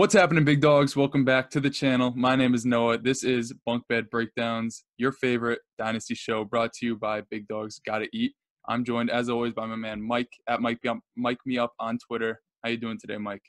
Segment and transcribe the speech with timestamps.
[0.00, 0.96] What's happening, big dogs?
[0.96, 2.10] Welcome back to the channel.
[2.16, 2.96] My name is Noah.
[2.96, 7.82] This is Bunk Bed Breakdowns, your favorite dynasty show, brought to you by Big Dogs
[7.84, 8.32] Gotta Eat.
[8.66, 10.78] I'm joined, as always, by my man Mike at Mike
[11.18, 12.40] Mike Me Up on Twitter.
[12.64, 13.42] How you doing today, Mike?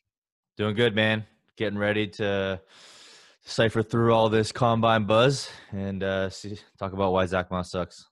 [0.57, 1.25] Doing good, man.
[1.55, 2.59] Getting ready to
[3.45, 8.09] cipher through all this combine buzz and uh, see, talk about why Zack Moss sucks.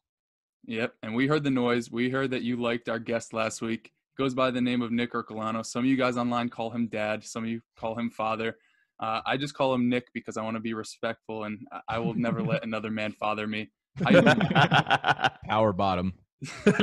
[0.65, 1.91] Yep, and we heard the noise.
[1.91, 5.13] We heard that you liked our guest last week goes by the name of Nick
[5.13, 5.65] Ercolano.
[5.65, 7.23] Some of you guys online call him dad.
[7.23, 8.57] Some of you call him father.
[8.99, 12.13] Uh, I just call him Nick because I want to be respectful and I will
[12.13, 13.71] never let another man father me.
[15.47, 16.15] Power bottom.
[16.67, 16.73] All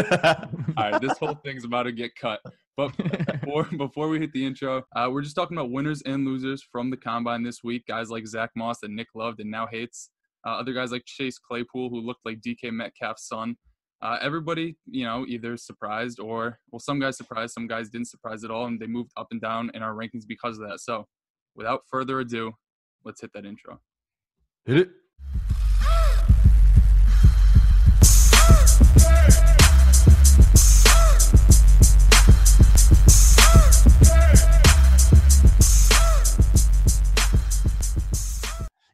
[0.78, 2.40] right, this whole thing's about to get cut.
[2.74, 6.62] But before, before we hit the intro, uh, we're just talking about winners and losers
[6.72, 7.86] from the combine this week.
[7.86, 10.08] Guys like Zack Moss that Nick loved and now hates.
[10.46, 13.56] Uh, other guys like Chase Claypool, who looked like DK Metcalf's son
[14.02, 18.44] uh, everybody, you know, either surprised or, well, some guys surprised, some guys didn't surprise
[18.44, 20.80] at all, and they moved up and down in our rankings because of that.
[20.80, 21.06] So,
[21.54, 22.52] without further ado,
[23.04, 23.80] let's hit that intro.
[24.66, 24.90] Hit it.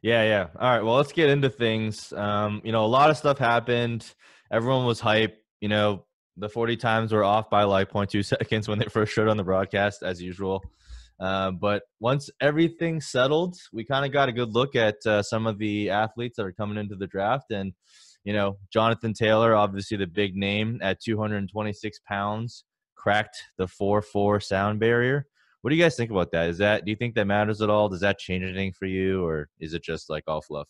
[0.01, 0.47] Yeah, yeah.
[0.59, 0.83] All right.
[0.83, 2.11] Well, let's get into things.
[2.11, 4.13] Um, you know, a lot of stuff happened
[4.51, 5.37] everyone was hype.
[5.61, 6.05] You know,
[6.37, 9.43] the 40 times were off by like 0.2 seconds when they first showed on the
[9.43, 10.63] broadcast, as usual.
[11.19, 15.47] Uh, but once everything settled, we kind of got a good look at uh, some
[15.47, 17.51] of the athletes that are coming into the draft.
[17.51, 17.73] And,
[18.23, 24.39] you know, Jonathan Taylor, obviously the big name at 226 pounds, cracked the 4 4
[24.39, 25.27] sound barrier.
[25.61, 26.49] What do you guys think about that?
[26.49, 27.87] Is that, do you think that matters at all?
[27.87, 30.67] Does that change anything for you, or is it just like all fluff?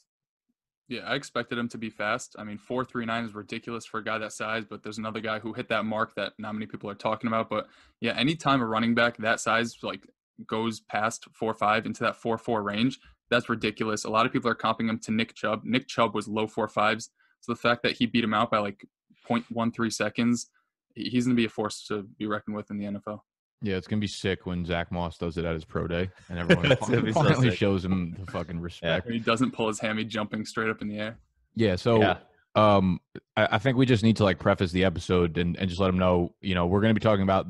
[0.94, 2.36] Yeah, I expected him to be fast.
[2.38, 5.22] I mean, four three nine is ridiculous for a guy that size, but there's another
[5.22, 7.50] guy who hit that mark that not many people are talking about.
[7.50, 7.66] But
[8.00, 10.08] yeah, anytime a running back that size like
[10.45, 13.00] goes past four five into that four four range,
[13.31, 14.03] that's ridiculous.
[14.03, 15.63] A lot of people are comping him to Nick Chubb.
[15.63, 17.09] Nick Chubb was low four fives.
[17.39, 18.85] So the fact that he beat him out by like
[19.28, 20.51] 0.13 seconds,
[20.94, 23.22] he's gonna be a force to be reckoned with in the NFL.
[23.63, 26.38] Yeah, it's gonna be sick when Zack Moss does it at his pro day, and
[26.51, 26.75] everyone
[27.13, 29.07] finally, so shows him the fucking respect.
[29.07, 31.18] Yeah, he doesn't pull his hammy jumping straight up in the air.
[31.56, 32.18] Yeah, so yeah.
[32.56, 33.00] um,
[33.38, 35.88] I, I, think we just need to like preface the episode and, and just let
[35.88, 37.47] them know, you know, we're gonna be talking about,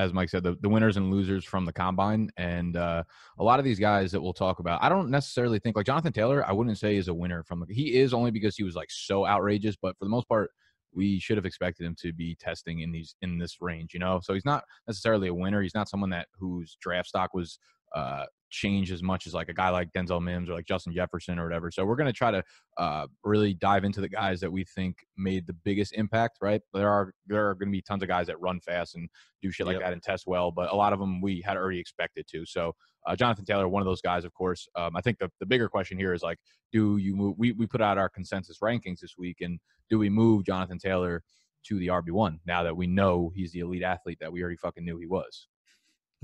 [0.00, 3.04] as Mike said, the, the winners and losers from the combine, and uh,
[3.38, 4.82] a lot of these guys that we'll talk about.
[4.82, 6.44] I don't necessarily think like Jonathan Taylor.
[6.44, 7.72] I wouldn't say is a winner from the.
[7.72, 10.50] He is only because he was like so outrageous, but for the most part
[10.94, 14.20] we should have expected him to be testing in these in this range, you know.
[14.22, 15.62] So he's not necessarily a winner.
[15.62, 17.58] He's not someone that whose draft stock was
[17.94, 21.38] uh, change as much as like a guy like Denzel Mims or like Justin Jefferson
[21.38, 21.70] or whatever.
[21.70, 22.42] So we're going to try to
[22.78, 26.38] uh, really dive into the guys that we think made the biggest impact.
[26.40, 26.60] Right?
[26.72, 29.08] There are there are going to be tons of guys that run fast and
[29.42, 29.82] do shit like yep.
[29.82, 32.46] that and test well, but a lot of them we had already expected to.
[32.46, 32.72] So
[33.06, 34.68] uh, Jonathan Taylor, one of those guys, of course.
[34.76, 36.38] Um, I think the, the bigger question here is like,
[36.72, 37.34] do you move?
[37.36, 39.58] We we put out our consensus rankings this week, and
[39.90, 41.22] do we move Jonathan Taylor?
[41.68, 44.58] To the RB one now that we know he's the elite athlete that we already
[44.58, 45.48] fucking knew he was.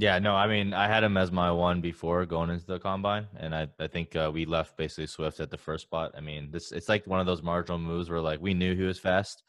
[0.01, 3.27] Yeah, no, I mean, I had him as my one before going into the combine,
[3.37, 6.13] and I, I think uh, we left basically Swift at the first spot.
[6.17, 8.85] I mean, this it's like one of those marginal moves where like we knew he
[8.85, 9.43] was fast.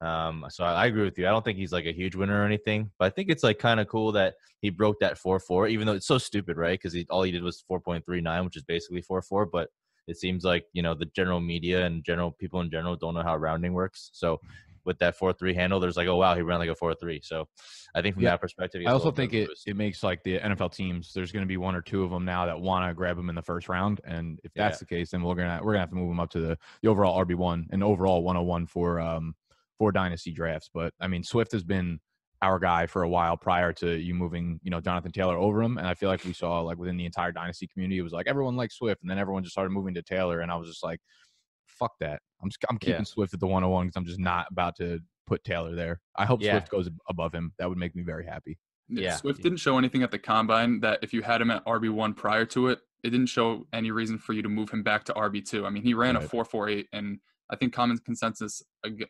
[0.00, 1.26] Um, so I, I agree with you.
[1.26, 3.58] I don't think he's like a huge winner or anything, but I think it's like
[3.58, 6.78] kind of cool that he broke that four four, even though it's so stupid, right?
[6.80, 9.44] Because he all he did was four point three nine, which is basically four four.
[9.44, 9.68] But
[10.06, 13.22] it seems like you know the general media and general people in general don't know
[13.22, 14.08] how rounding works.
[14.14, 14.40] So
[14.84, 17.20] with that four three handle, there's like, oh wow, he ran like a four three.
[17.22, 17.48] So
[17.94, 18.30] I think from yeah.
[18.30, 21.12] that perspective, I also think it, it makes like the NFL teams.
[21.14, 23.28] There's going to be one or two of them now that want to grab him
[23.28, 24.78] in the first round, and if that's yeah.
[24.78, 26.88] the case, then we're gonna we're gonna have to move him up to the the
[26.88, 29.34] overall RB one and overall 101 for um
[29.78, 30.68] for dynasty drafts.
[30.72, 32.00] But I mean, Swift has been
[32.42, 35.76] our guy for a while prior to you moving, you know, Jonathan Taylor over him.
[35.76, 38.28] And I feel like we saw like within the entire dynasty community, it was like
[38.28, 40.84] everyone liked Swift, and then everyone just started moving to Taylor, and I was just
[40.84, 41.00] like,
[41.78, 42.20] fuck that.
[42.42, 43.04] I'm just, I'm keeping yeah.
[43.04, 46.00] Swift at the 101 because I'm just not about to put Taylor there.
[46.16, 46.52] I hope yeah.
[46.52, 47.52] Swift goes above him.
[47.58, 48.58] That would make me very happy.
[48.88, 49.16] Yeah.
[49.16, 52.44] Swift didn't show anything at the combine that if you had him at RB1 prior
[52.46, 55.64] to it, it didn't show any reason for you to move him back to RB2.
[55.64, 56.24] I mean, he ran right.
[56.24, 57.18] a 4.48 and
[57.50, 58.62] I think common consensus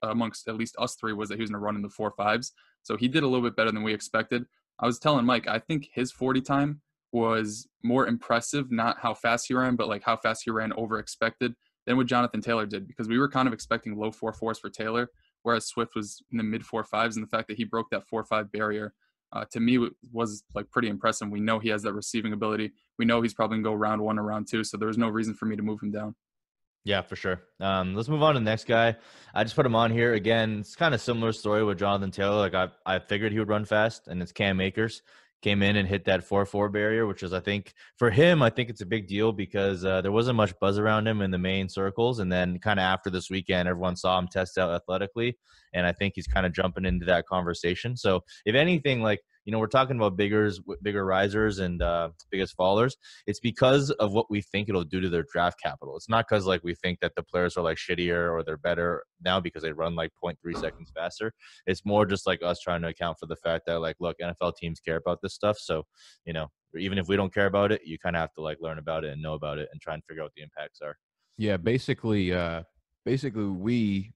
[0.03, 2.12] amongst at least us three was that he was going to run in the four
[2.17, 2.53] fives.
[2.82, 4.44] So he did a little bit better than we expected.
[4.79, 6.81] I was telling Mike, I think his 40 time
[7.12, 10.99] was more impressive, not how fast he ran, but like how fast he ran over
[10.99, 11.55] expected
[11.88, 14.70] than what Jonathan Taylor did because we were kind of expecting low four fours for
[14.70, 15.11] Taylor
[15.43, 18.06] whereas Swift was in the mid four fives, and the fact that he broke that
[18.06, 18.94] four five barrier
[19.32, 21.31] uh, to me was like pretty impressive.
[21.31, 22.73] We know he has that receiving ability.
[22.99, 25.08] We know he's probably gonna go round one or round two, so there was no
[25.08, 26.14] reason for me to move him down.
[26.85, 27.43] Yeah, for sure.
[27.61, 28.96] Um, let's move on to the next guy.
[29.35, 30.61] I just put him on here again.
[30.61, 32.37] It's kind of similar story with Jonathan Taylor.
[32.37, 35.02] Like I, I figured he would run fast, and it's Cam Akers.
[35.43, 38.70] Came in and hit that 4-4 barrier, which is I think for him, I think
[38.70, 41.69] it's a big deal because uh, there wasn't much buzz around him in the main
[41.69, 45.38] circles, and then kind of after this weekend, everyone saw him test out athletically,
[45.73, 47.96] and I think he's kind of jumping into that conversation.
[47.96, 52.55] So if anything, like you know, we're talking about biggers, bigger risers and uh, biggest
[52.55, 52.97] fallers.
[53.27, 55.97] It's because of what we think it'll do to their draft capital.
[55.97, 59.05] It's not because like we think that the players are like shittier or they're better
[59.25, 61.33] now because they run like 0.3 seconds faster.
[61.67, 64.56] It's more just like us trying to account for the fact that like, look, NFL
[64.56, 65.56] teams care about this stuff.
[65.59, 65.85] So,
[66.27, 68.59] you know, even if we don't care about it, you kind of have to like
[68.61, 70.83] learn about it and know about it and try and figure out what the impacts
[70.83, 70.99] are.
[71.39, 72.65] Yeah, basically, uh,
[73.06, 74.12] basically we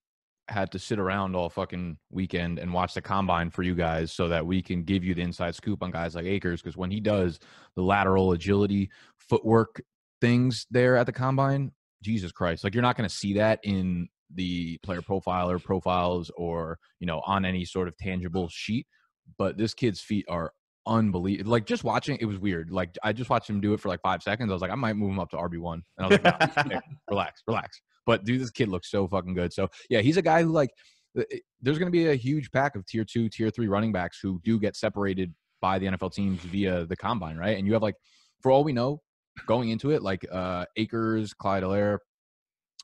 [0.52, 4.28] had to sit around all fucking weekend and watch the combine for you guys so
[4.28, 7.00] that we can give you the inside scoop on guys like Akers because when he
[7.00, 7.40] does
[7.76, 9.82] the lateral agility footwork
[10.20, 11.72] things there at the combine,
[12.02, 16.78] Jesus Christ, like you're not going to see that in the player profiler profiles or
[17.00, 18.86] you know on any sort of tangible sheet
[19.38, 20.52] but this kid's feet are
[20.86, 21.50] unbelievable.
[21.50, 22.70] Like just watching, it was weird.
[22.70, 24.50] Like I just watched him do it for like five seconds.
[24.50, 25.82] I was like, I might move him up to RB one.
[25.96, 27.80] And I was like, no, relax, relax.
[28.06, 29.52] But dude, this kid looks so fucking good.
[29.52, 30.70] So yeah, he's a guy who like.
[31.60, 34.40] There's going to be a huge pack of tier two, tier three running backs who
[34.44, 37.58] do get separated by the NFL teams via the combine, right?
[37.58, 37.96] And you have like,
[38.40, 39.02] for all we know,
[39.46, 41.98] going into it, like uh Akers, Clyde Helaire,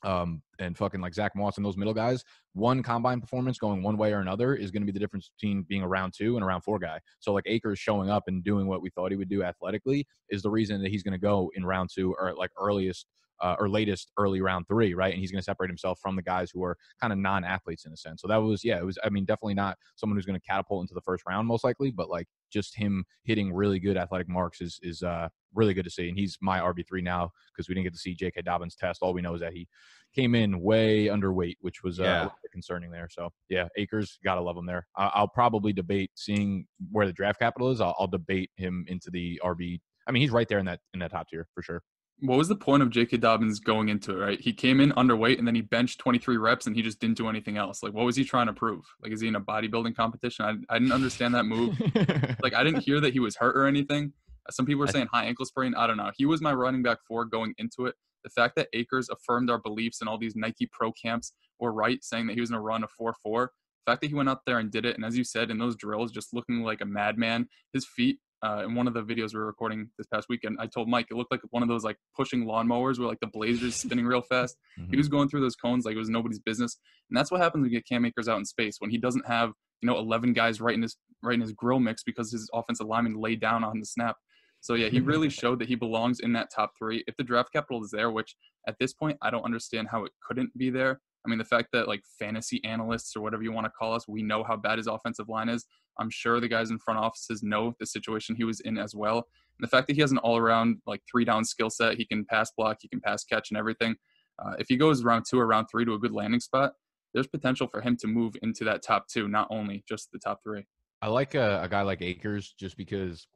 [0.05, 2.23] um, and fucking like Zack Moss and those middle guys,
[2.53, 5.65] one combine performance going one way or another is going to be the difference between
[5.69, 7.01] being a round two and a round four guy.
[7.21, 10.43] So like Akers showing up and doing what we thought he would do athletically is
[10.43, 13.07] the reason that he's going to go in round two or like earliest
[13.41, 15.13] uh, or latest early round three, right?
[15.13, 17.93] And he's going to separate himself from the guys who are kind of non-athletes in
[17.93, 18.21] a sense.
[18.21, 18.99] So that was, yeah, it was.
[19.05, 21.91] I mean, definitely not someone who's going to catapult into the first round most likely,
[21.91, 25.91] but like just him hitting really good athletic marks is is uh, really good to
[25.91, 26.09] see.
[26.09, 28.43] And he's my RB three now because we didn't get to see J.K.
[28.43, 29.01] Dobbins test.
[29.03, 29.69] All we know is that he
[30.15, 32.29] came in way underweight, which was uh, yeah.
[32.53, 33.09] concerning there.
[33.11, 34.87] So yeah, Akers gotta love him there.
[34.97, 37.81] I- will probably debate seeing where the draft capital is.
[37.81, 39.81] I'll-, I'll debate him into the RB.
[40.07, 41.83] I mean, he's right there in that in that top tier for sure
[42.21, 43.19] what was the point of J.K.
[43.19, 44.25] Dobbins going into it?
[44.25, 47.17] Right, he came in underweight and then he benched 23 reps and he just didn't
[47.17, 47.83] do anything else.
[47.83, 48.85] Like, what was he trying to prove?
[49.03, 50.45] Like, is he in a bodybuilding competition?
[50.45, 51.81] I, I didn't understand that move.
[52.43, 54.13] like, I didn't hear that he was hurt or anything.
[54.51, 55.75] Some people are saying high ankle sprain.
[55.77, 56.11] I don't know.
[56.17, 57.95] He was my running back four going into it.
[58.25, 62.03] The fact that Akers affirmed our beliefs and all these Nike Pro camps were right,
[62.03, 63.53] saying that he was going to run a 4 4.
[63.87, 65.59] The fact that he went out there and did it, and as you said, in
[65.59, 69.33] those drills, just looking like a madman, his feet uh, in one of the videos
[69.33, 71.85] we were recording this past weekend, I told Mike it looked like one of those
[71.85, 74.57] like pushing lawnmowers where like the blazers spinning real fast.
[74.79, 74.91] Mm-hmm.
[74.91, 76.79] He was going through those cones like it was nobody's business,
[77.11, 79.27] and that's what happens when you get Cam Akers out in space when he doesn't
[79.27, 79.53] have
[79.83, 82.87] you know 11 guys right in his right in his grill mix because his offensive
[82.87, 84.17] lineman laid down on the snap.
[84.61, 87.05] So yeah, he really showed that he belongs in that top three.
[87.07, 88.37] If the draft capital is there, which
[88.67, 91.01] at this point I don't understand how it couldn't be there.
[91.27, 94.07] I mean, the fact that like fantasy analysts or whatever you want to call us,
[94.09, 95.67] we know how bad his offensive line is.
[95.99, 99.17] I'm sure the guys in front offices know the situation he was in as well.
[99.17, 102.05] And the fact that he has an all around like three down skill set, he
[102.05, 103.97] can pass block, he can pass catch and everything.
[104.39, 106.73] Uh, if he goes round two or round three to a good landing spot,
[107.13, 110.41] there's potential for him to move into that top two, not only just the top
[110.45, 110.67] three.
[111.03, 113.27] I like a, a guy like Akers just because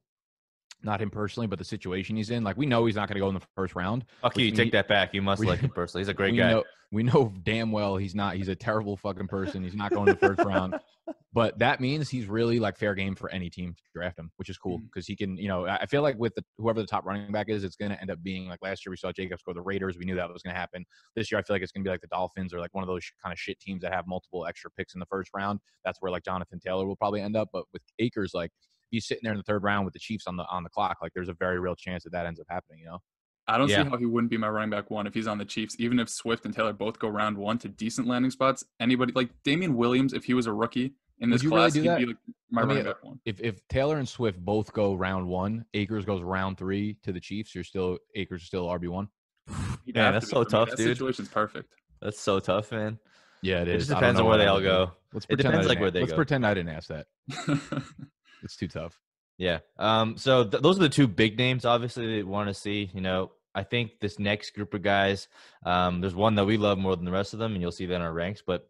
[0.85, 2.45] not him personally, but the situation he's in.
[2.45, 4.05] Like we know he's not going to go in the first round.
[4.25, 5.15] Okay, you take he, that back.
[5.15, 6.03] You must we, like him personally.
[6.03, 6.53] He's a great we guy.
[6.53, 8.37] Know, we know damn well he's not.
[8.37, 9.63] He's a terrible fucking person.
[9.63, 10.79] He's not going to the first round.
[11.35, 14.51] But that means he's really like fair game for any team to draft him, which
[14.51, 15.09] is cool because mm.
[15.09, 15.37] he can.
[15.39, 17.91] You know, I feel like with the, whoever the top running back is, it's going
[17.91, 19.97] to end up being like last year we saw Jacobs go the Raiders.
[19.97, 20.85] We knew that was going to happen.
[21.17, 22.85] This year I feel like it's going to be like the Dolphins or like one
[22.85, 25.61] of those kind of shit teams that have multiple extra picks in the first round.
[25.85, 27.49] That's where like Jonathan Taylor will probably end up.
[27.51, 28.51] But with Akers, like
[28.93, 30.99] he's sitting there in the third round with the Chiefs on the on the clock.
[31.03, 32.79] Like there's a very real chance that that ends up happening.
[32.79, 32.99] You know.
[33.49, 33.83] I don't yeah.
[33.83, 35.75] see how he wouldn't be my running back one if he's on the Chiefs.
[35.81, 39.31] Even if Swift and Taylor both go round one to decent landing spots, anybody like
[39.43, 42.17] Damien Williams, if he was a rookie in this class, really he'd be like
[42.51, 43.21] my I mean, running back one.
[43.25, 47.21] If if Taylor and Swift both go round one, Akers goes round three to the
[47.21, 49.09] Chiefs, you're still Akers is still RB one.
[49.85, 50.97] Yeah, that's so tough, that dude.
[50.97, 51.75] Situation's perfect.
[52.01, 53.01] That's so tough, man.
[53.43, 53.75] Yeah, it is.
[53.75, 54.93] It just depends on where they all go.
[55.13, 56.03] Let's it depends like where they go.
[56.05, 56.17] let's go.
[56.17, 57.07] pretend I didn't ask that.
[58.43, 58.99] it's too tough.
[59.39, 59.59] Yeah.
[59.79, 60.17] Um.
[60.17, 61.65] So th- those are the two big names.
[61.65, 62.91] Obviously, they want to see.
[62.95, 65.29] You know, I think this next group of guys.
[65.65, 66.01] Um.
[66.01, 67.95] There's one that we love more than the rest of them, and you'll see that
[67.95, 68.43] in our ranks.
[68.47, 68.69] But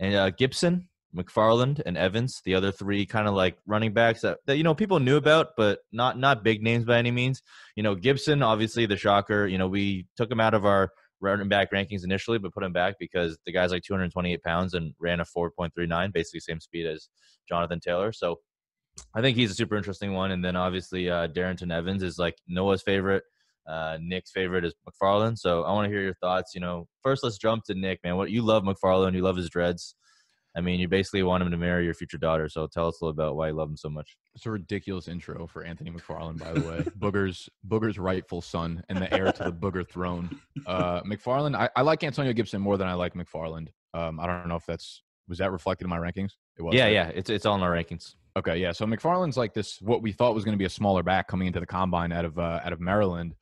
[0.00, 4.38] and uh, Gibson, McFarland, and Evans, the other three kind of like running backs that,
[4.46, 7.42] that you know people knew about, but not not big names by any means.
[7.76, 9.46] You know, Gibson, obviously the shocker.
[9.46, 10.90] You know, we took him out of our
[11.20, 14.94] running back rankings initially, but put him back because the guy's like 228 pounds and
[15.00, 17.08] ran a 4.39, basically same speed as
[17.48, 18.12] Jonathan Taylor.
[18.12, 18.40] So
[19.14, 20.30] I think he's a super interesting one.
[20.30, 23.24] And then obviously uh, Darrynton Evans is like Noah's favorite.
[23.66, 25.38] Uh, Nick's favorite is McFarland.
[25.38, 26.54] So I want to hear your thoughts.
[26.54, 28.16] You know, first let's jump to Nick, man.
[28.16, 29.94] What you love McFarland, you love his dreads.
[30.56, 32.48] I mean, you basically want him to marry your future daughter.
[32.48, 34.16] So tell us a little bit about why you love him so much.
[34.36, 36.78] It's a ridiculous intro for Anthony McFarland, by the way.
[36.98, 40.38] Booger's Booger's rightful son and the heir to the Booger throne.
[40.64, 43.68] Uh, McFarland, I, I like Antonio Gibson more than I like McFarland.
[43.94, 46.32] Um, I don't know if that's was that reflected in my rankings.
[46.56, 46.74] It was.
[46.74, 46.92] Yeah, right?
[46.92, 48.14] yeah, it's it's all in our rankings.
[48.36, 48.72] Okay, yeah.
[48.72, 49.80] So McFarland's like this.
[49.80, 52.24] What we thought was going to be a smaller back coming into the combine out
[52.24, 53.34] of uh, out of Maryland.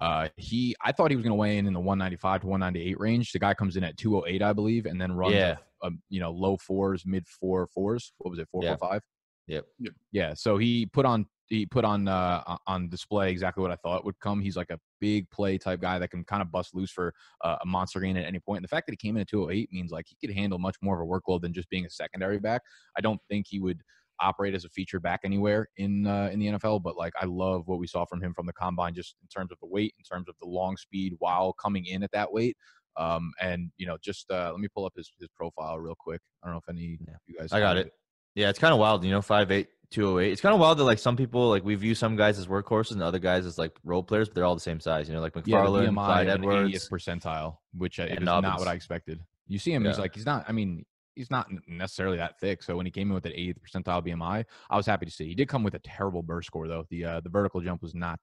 [0.00, 3.00] Uh, he, I thought he was going to weigh in in the 195 to 198
[3.00, 3.32] range.
[3.32, 5.56] The guy comes in at 208, I believe, and then runs, yeah.
[5.82, 8.12] a, a, you know, low fours, mid four fours.
[8.18, 8.76] What was it, four yeah.
[8.76, 9.02] four five?
[9.46, 9.64] Yep.
[10.12, 10.34] Yeah.
[10.34, 14.18] So he put on he put on uh, on display exactly what I thought would
[14.20, 14.40] come.
[14.40, 17.56] He's like a big play type guy that can kind of bust loose for uh,
[17.62, 18.58] a monster gain at any point.
[18.58, 20.76] And the fact that he came in at 208 means like he could handle much
[20.82, 22.62] more of a workload than just being a secondary back.
[22.96, 23.82] I don't think he would
[24.20, 26.82] operate as a feature back anywhere in uh, in the NFL.
[26.82, 29.52] But like I love what we saw from him from the combine, just in terms
[29.52, 32.56] of the weight, in terms of the long speed while coming in at that weight.
[32.96, 36.20] Um, and you know, just uh, let me pull up his his profile real quick.
[36.42, 37.14] I don't know if any yeah.
[37.26, 37.52] you guys.
[37.52, 37.88] I got it.
[37.88, 37.92] it.
[38.34, 39.04] Yeah, it's kind of wild.
[39.04, 39.68] You know, five eight.
[39.90, 40.32] 208.
[40.32, 42.92] It's kind of wild that like some people like we view some guys as workhorses
[42.92, 45.08] and other guys as like role players, but they're all the same size.
[45.08, 49.20] You know, like McFarland, yeah, Clyde Edwards, percentile, which uh, is not what I expected.
[49.46, 49.90] You see him, yeah.
[49.90, 50.46] he's like he's not.
[50.48, 52.62] I mean, he's not necessarily that thick.
[52.62, 55.26] So when he came in with that 80th percentile BMI, I was happy to see.
[55.26, 56.86] He did come with a terrible burst score though.
[56.90, 58.20] The uh, the vertical jump was not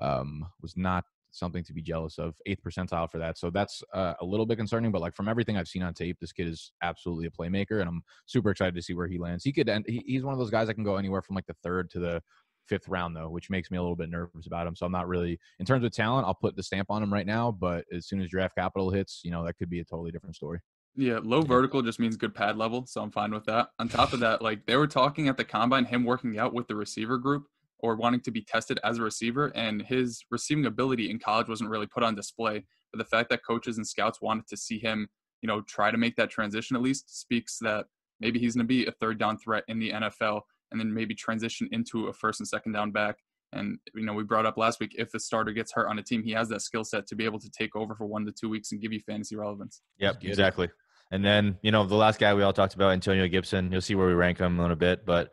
[0.00, 2.34] um, was not something to be jealous of.
[2.46, 3.38] Eighth percentile for that.
[3.38, 4.90] So that's uh, a little bit concerning.
[4.90, 7.88] But like from everything I've seen on tape, this kid is absolutely a playmaker, and
[7.88, 9.44] I'm super excited to see where he lands.
[9.44, 9.84] He could end.
[9.88, 11.98] He, he's one of those guys that can go anywhere from like the third to
[11.98, 12.22] the
[12.66, 14.74] fifth round though, which makes me a little bit nervous about him.
[14.74, 16.26] So I'm not really in terms of talent.
[16.26, 19.20] I'll put the stamp on him right now, but as soon as draft capital hits,
[19.24, 20.60] you know that could be a totally different story.
[20.96, 23.68] Yeah, low vertical just means good pad level, so I'm fine with that.
[23.78, 26.68] On top of that, like they were talking at the combine, him working out with
[26.68, 27.46] the receiver group
[27.80, 31.68] or wanting to be tested as a receiver, and his receiving ability in college wasn't
[31.68, 32.64] really put on display.
[32.92, 35.08] But the fact that coaches and scouts wanted to see him,
[35.42, 37.84] you know, try to make that transition at least speaks that
[38.18, 41.14] maybe he's going to be a third down threat in the NFL, and then maybe
[41.14, 43.16] transition into a first and second down back.
[43.52, 46.02] And you know, we brought up last week if the starter gets hurt on a
[46.02, 48.32] team, he has that skill set to be able to take over for one to
[48.32, 49.82] two weeks and give you fantasy relevance.
[49.98, 50.70] Yep, exactly.
[51.10, 53.94] And then, you know, the last guy we all talked about, Antonio Gibson, you'll see
[53.94, 55.06] where we rank him in a little bit.
[55.06, 55.32] But,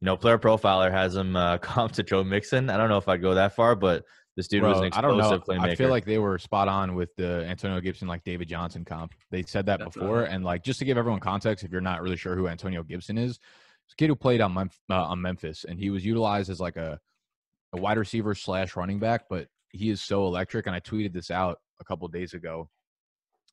[0.00, 2.68] you know, Player Profiler has him uh, comp to Joe Mixon.
[2.68, 4.04] I don't know if I'd go that far, but
[4.36, 5.38] this dude Bro, was an explosive I don't know.
[5.40, 5.70] playmaker.
[5.70, 9.14] I feel like they were spot on with the Antonio Gibson, like David Johnson comp.
[9.30, 10.22] They said that That's before.
[10.22, 10.30] Right.
[10.30, 13.16] And, like, just to give everyone context, if you're not really sure who Antonio Gibson
[13.16, 13.38] is,
[13.92, 16.76] a kid who played on, Memph- uh, on Memphis, and he was utilized as like
[16.76, 16.98] a,
[17.72, 20.66] a wide receiver slash running back, but he is so electric.
[20.66, 22.68] And I tweeted this out a couple days ago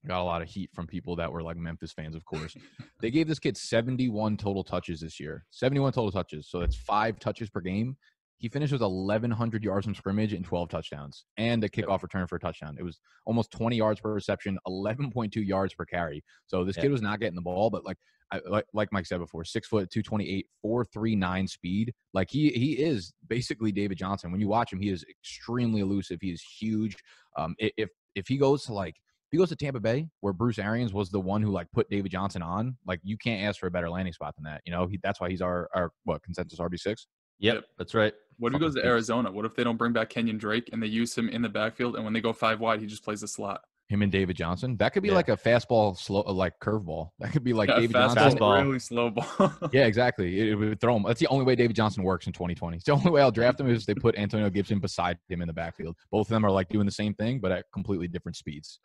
[0.08, 2.56] got a lot of heat from people that were like Memphis fans, of course.
[3.02, 5.46] they gave this kid 71 total touches this year.
[5.52, 6.48] 71 total touches.
[6.50, 7.98] So that's five touches per game.
[8.38, 12.38] He finished with 1,100 yards from scrimmage and 12 touchdowns and a kickoff return for
[12.38, 12.76] a touchdown.
[12.80, 16.24] It was almost 20 yards per reception, 11.2 yards per carry.
[16.48, 17.98] So this kid was not getting the ball, but like,
[18.32, 21.94] I, like, like Mike said before, six foot, 228, 439 speed.
[22.16, 24.32] Like he, he is basically David Johnson.
[24.32, 26.18] When you watch him, he is extremely elusive.
[26.20, 26.96] He is huge.
[27.38, 28.96] Um, if, if he goes to like,
[29.32, 32.12] he goes to Tampa Bay, where Bruce Arians was the one who like put David
[32.12, 34.62] Johnson on, like you can't ask for a better landing spot than that.
[34.66, 37.08] You know, he, that's why he's our our what consensus RB six.
[37.40, 38.14] Yep, that's right.
[38.38, 39.32] What if he goes to Arizona?
[39.32, 41.96] What if they don't bring back Kenyan Drake and they use him in the backfield,
[41.96, 43.62] and when they go five wide, he just plays the slot?
[43.92, 44.78] Him and David Johnson.
[44.78, 45.16] That could be yeah.
[45.16, 47.10] like a fastball, slow, uh, like curveball.
[47.20, 48.40] That could be like yeah, David fast Johnson.
[48.40, 49.54] Fastball, really slow ball.
[49.74, 50.40] yeah, exactly.
[50.40, 51.04] It, it, would throw him.
[51.04, 52.78] That's the only way David Johnson works in 2020.
[52.78, 55.48] It's the only way I'll draft him is they put Antonio Gibson beside him in
[55.48, 55.98] the backfield.
[56.10, 58.80] Both of them are like doing the same thing, but at completely different speeds.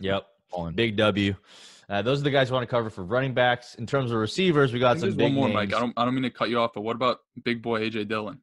[0.00, 0.26] yep.
[0.74, 1.34] Big W.
[1.88, 3.74] Uh, those are the guys we want to cover for running backs.
[3.74, 5.54] In terms of receivers, we got some big one more, names.
[5.54, 5.74] Mike.
[5.74, 8.08] I don't, I don't mean to cut you off, but what about big boy AJ
[8.08, 8.40] Dillon?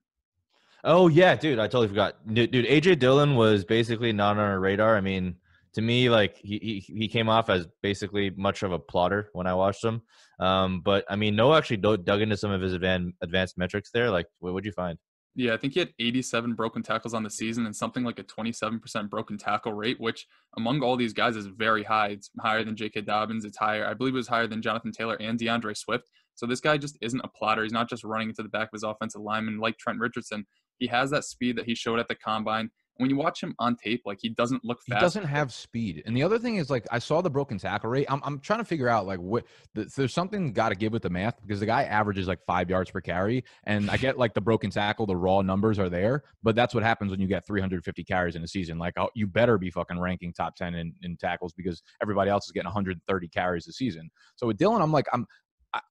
[0.84, 2.16] Oh yeah, dude, I totally forgot.
[2.32, 4.98] Dude, dude AJ Dillon was basically not on our radar.
[4.98, 5.36] I mean,
[5.74, 9.48] to me, like he, he, he came off as basically much of a plodder when
[9.48, 10.01] I watched him.
[10.39, 14.10] Um, but I mean, Noah actually dug into some of his advanced advanced metrics there.
[14.10, 14.98] Like, what would you find?
[15.36, 18.24] Yeah, I think he had 87 broken tackles on the season and something like a
[18.24, 20.27] 27% broken tackle rate, which
[20.58, 22.10] among all these guys is very high.
[22.10, 23.01] It's higher than J.K.
[23.01, 23.44] Dobbins.
[23.44, 23.88] It's higher.
[23.88, 26.08] I believe it was higher than Jonathan Taylor and D'Andre Swift.
[26.36, 27.63] So this guy just isn't a plodder.
[27.63, 30.46] He's not just running into the back of his offensive lineman like Trent Richardson.
[30.77, 33.76] He has that speed that he showed at the combine when you watch him on
[33.76, 35.00] tape, like he doesn't look fast.
[35.00, 36.04] He doesn't have speed.
[36.06, 38.06] And the other thing is, like, I saw the broken tackle rate.
[38.10, 41.02] I'm, I'm trying to figure out, like, what the, there's something got to give with
[41.02, 43.44] the math because the guy averages like five yards per carry.
[43.64, 46.84] And I get like the broken tackle, the raw numbers are there, but that's what
[46.84, 48.78] happens when you get 350 carries in a season.
[48.78, 52.46] Like, oh, you better be fucking ranking top 10 in, in tackles because everybody else
[52.46, 54.10] is getting 130 carries a season.
[54.36, 55.26] So with Dillon, I'm like, I'm,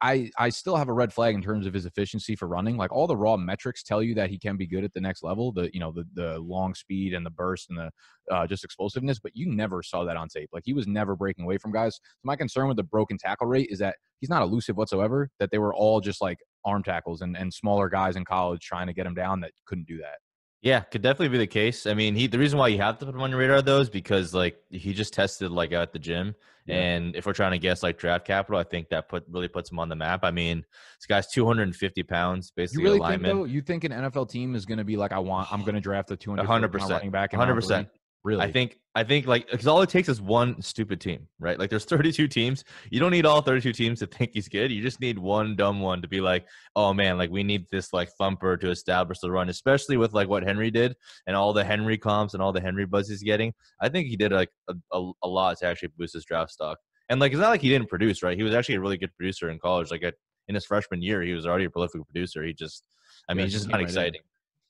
[0.00, 2.76] I I still have a red flag in terms of his efficiency for running.
[2.76, 5.24] Like all the raw metrics tell you that he can be good at the next
[5.24, 5.50] level.
[5.50, 7.90] The you know the the long speed and the burst and the
[8.34, 10.50] uh, just explosiveness, but you never saw that on tape.
[10.52, 11.96] Like he was never breaking away from guys.
[11.96, 15.30] So my concern with the broken tackle rate is that he's not elusive whatsoever.
[15.40, 18.86] That they were all just like arm tackles and and smaller guys in college trying
[18.86, 20.18] to get him down that couldn't do that.
[20.62, 21.86] Yeah, could definitely be the case.
[21.86, 23.80] I mean, he the reason why you have to put him on your radar though
[23.80, 26.76] is because like he just tested like at the gym, yeah.
[26.76, 29.72] and if we're trying to guess like draft capital, I think that put really puts
[29.72, 30.20] him on the map.
[30.22, 30.64] I mean,
[30.98, 32.84] this guy's 250 pounds, basically.
[32.84, 33.42] You really think though?
[33.42, 35.80] You think an NFL team is going to be like, I want, I'm going to
[35.80, 37.88] draft a 200 100 percent running back, 100 percent.
[38.24, 38.42] Really?
[38.42, 41.58] I think I think like because all it takes is one stupid team, right?
[41.58, 42.64] Like there's 32 teams.
[42.90, 44.70] You don't need all 32 teams to think he's good.
[44.70, 47.92] You just need one dumb one to be like, oh man, like we need this
[47.92, 50.94] like thumper to establish the run, especially with like what Henry did
[51.26, 53.52] and all the Henry comps and all the Henry buzz he's getting.
[53.80, 56.78] I think he did like a, a, a lot to actually boost his draft stock.
[57.08, 58.36] And like it's not like he didn't produce, right?
[58.36, 59.90] He was actually a really good producer in college.
[59.90, 60.04] Like
[60.48, 62.44] in his freshman year, he was already a prolific producer.
[62.44, 62.84] He just,
[63.28, 64.20] I mean, yeah, he's just not exciting.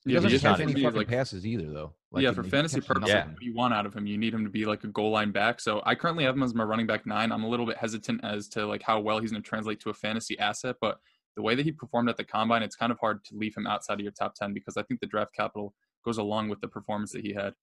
[0.05, 1.93] He yeah, doesn't have any fucking like, passes either, though.
[2.11, 3.25] Like, yeah, for fantasy purposes, yeah.
[3.25, 5.31] what you want out of him, you need him to be like a goal line
[5.31, 5.61] back.
[5.61, 7.31] So I currently have him as my running back nine.
[7.31, 9.89] I'm a little bit hesitant as to like how well he's going to translate to
[9.91, 10.99] a fantasy asset, but
[11.35, 13.65] the way that he performed at the combine, it's kind of hard to leave him
[13.65, 16.67] outside of your top ten because I think the draft capital goes along with the
[16.67, 17.53] performance that he had.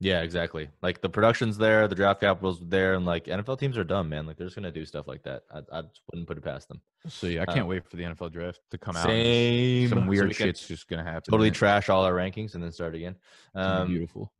[0.00, 0.68] Yeah, exactly.
[0.82, 4.26] Like the production's there, the draft capital's there, and like NFL teams are dumb, man.
[4.26, 5.44] Like they're just gonna do stuff like that.
[5.52, 6.80] I, I just wouldn't put it past them.
[7.08, 9.06] So yeah, I can't um, wait for the NFL draft to come out.
[9.06, 9.88] Same.
[9.88, 11.30] Some weird so shit's just gonna happen.
[11.30, 13.16] Totally trash all our rankings and then start again.
[13.54, 14.32] Um, beautiful.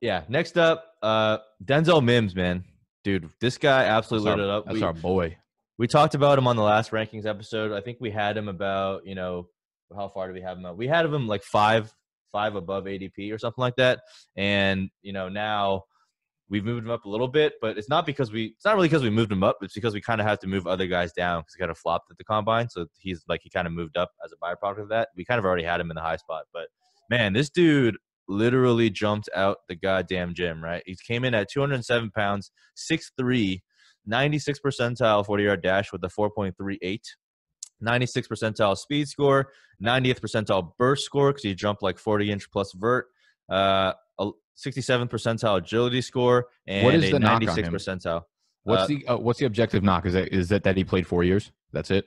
[0.00, 0.24] Yeah.
[0.28, 2.64] Next up, uh, Denzel Mims, man,
[3.04, 4.66] dude, this guy absolutely lit it up.
[4.66, 5.36] That's we, our boy.
[5.78, 7.72] We talked about him on the last rankings episode.
[7.72, 9.48] I think we had him about you know
[9.94, 10.66] how far do we have him?
[10.66, 10.76] At?
[10.76, 11.92] We had him like five
[12.32, 14.00] five above ADP or something like that.
[14.36, 15.84] And you know now
[16.52, 18.88] we've moved him up a little bit, but it's not because we it's not really
[18.88, 19.56] because we moved him up.
[19.62, 21.78] It's because we kind of have to move other guys down because he kind of
[21.78, 22.68] flopped at the combine.
[22.68, 25.08] So he's like he kind of moved up as a byproduct of that.
[25.16, 26.68] We kind of already had him in the high spot, but
[27.08, 27.96] man, this dude
[28.28, 30.62] literally jumped out the goddamn gym.
[30.62, 33.62] Right, he came in at 207 pounds, 6'3",
[34.04, 37.00] 96 percentile 40 yard dash with a 4.38.
[37.82, 42.72] 96 percentile speed score, 90th percentile burst score because he jumped like 40 inch plus
[42.72, 43.06] vert,
[43.48, 43.92] uh,
[44.54, 48.22] 67 percentile agility score, and what is a the 96 percentile.
[48.64, 50.06] What's uh, the uh, what's the objective knock?
[50.06, 51.50] Is that is that that he played four years?
[51.72, 52.06] That's it.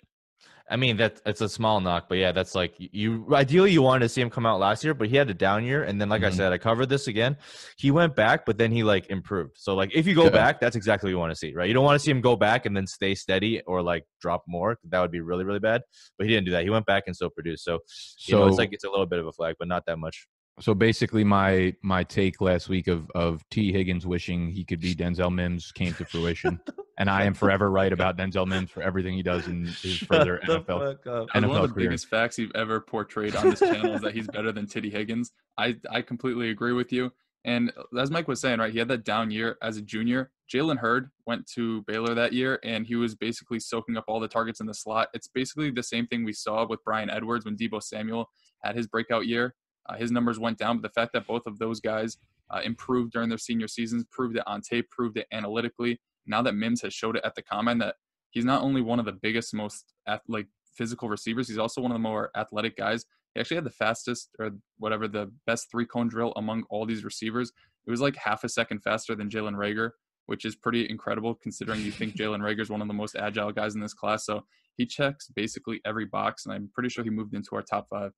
[0.67, 3.28] I mean, that it's a small knock, but yeah, that's like you.
[3.32, 5.63] Ideally, you wanted to see him come out last year, but he had a down
[5.63, 6.34] year, and then, like mm-hmm.
[6.34, 7.38] I said, I covered this again.
[7.78, 9.58] He went back, but then he like improved.
[9.58, 10.32] So, like, if you go yeah.
[10.32, 11.67] back, that's exactly what you want to see, right?
[11.67, 14.43] You don't want to see him go back and then stay steady or like drop
[14.47, 14.80] more.
[14.89, 15.84] That would be really, really bad.
[16.17, 16.63] But he didn't do that.
[16.63, 17.63] He went back and still produced.
[17.63, 19.86] So, so you know, it's like it's a little bit of a flag, but not
[19.86, 20.28] that much.
[20.62, 24.96] So basically, my my take last week of of Tee Higgins wishing he could be
[24.96, 26.62] Denzel Mims came to fruition,
[26.98, 30.39] and I am forever right about Denzel Mims for everything he does in his further
[30.46, 30.98] NFL.
[31.04, 31.89] NFL one of the career.
[31.89, 35.34] biggest facts you've ever portrayed on this channel is that he's better than Titty Higgins.
[35.58, 37.12] I I completely agree with you.
[37.44, 40.32] And uh, as Mike was saying, right, he had that down year as a junior.
[40.52, 44.28] Jalen Hurd went to Baylor that year, and he was basically soaking up all the
[44.28, 45.10] targets in the slot.
[45.13, 48.30] It's basically the same thing we saw with Bryan Edwards when Deebo Samuel
[48.63, 49.54] had his breakout year
[49.88, 52.17] uh, his numbers went down, but the fact that both of those guys
[52.50, 56.00] uh, improved during their senior seasons, proved it on tape, proved it analytically.
[56.26, 57.95] Now that Mims has showed it at the combine that
[58.32, 59.93] he's not only one of the biggest, most
[60.28, 63.06] like physical receivers, he's also one of the more athletic guys.
[63.34, 67.04] He actually had the fastest or whatever the best three cone drill among all these
[67.04, 67.52] receivers.
[67.86, 69.91] It was like half a second faster than Jalen Reagor,
[70.28, 73.52] which is pretty incredible considering you think Jalen Reagor is one of the most agile
[73.52, 74.26] guys in this class.
[74.26, 74.45] So
[74.78, 78.12] he checks basically every box, and I'm pretty sure he moved into our top five.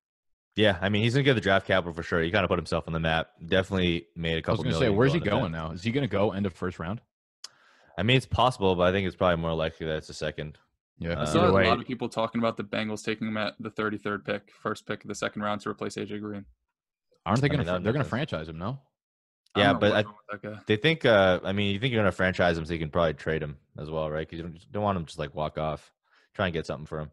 [0.58, 2.20] Yeah, I mean, he's gonna get the draft capital for sure.
[2.20, 3.30] He kind of put himself on the map.
[3.46, 4.64] Definitely made a couple.
[4.64, 5.70] I was gonna say, where's he going now?
[5.70, 7.00] Is he gonna go end of first round?
[7.96, 10.58] I mean, it's possible, but I think it's probably more likely that it's a second.
[10.98, 13.54] Yeah, uh, I saw a lot of people talking about the Bengals taking him at
[13.60, 16.44] the 33rd pick, first pick of the second round to replace AJ Green.
[17.24, 17.70] Aren't they gonna?
[17.70, 18.80] I mean, they're gonna franchise him, no?
[19.56, 21.04] Yeah, but I, they think.
[21.04, 23.58] uh I mean, you think you're gonna franchise him, so you can probably trade him
[23.78, 24.28] as well, right?
[24.28, 25.92] Because you don't, don't want him to just like walk off.
[26.34, 27.10] Try and get something for him.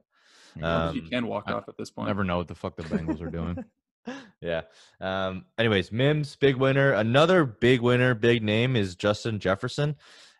[0.61, 2.07] Um, you can walk I off at this point.
[2.07, 3.63] Never know what the fuck the Bengals are doing.
[4.41, 4.61] yeah.
[5.01, 6.93] Um, anyways, Mims, big winner.
[6.93, 9.95] Another big winner, big name is Justin Jefferson.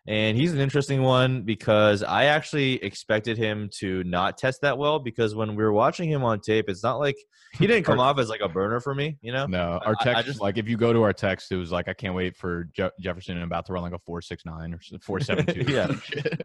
[0.08, 5.00] And he's an interesting one because I actually expected him to not test that well
[5.00, 7.16] because when we were watching him on tape, it's not like
[7.58, 9.46] he didn't come off as like a burner for me, you know?
[9.46, 11.72] No, our text, I, I just, like if you go to our text, it was
[11.72, 14.78] like, I can't wait for Je- Jefferson and about to run like a 469 or
[15.00, 15.72] 472.
[15.72, 16.36] yeah.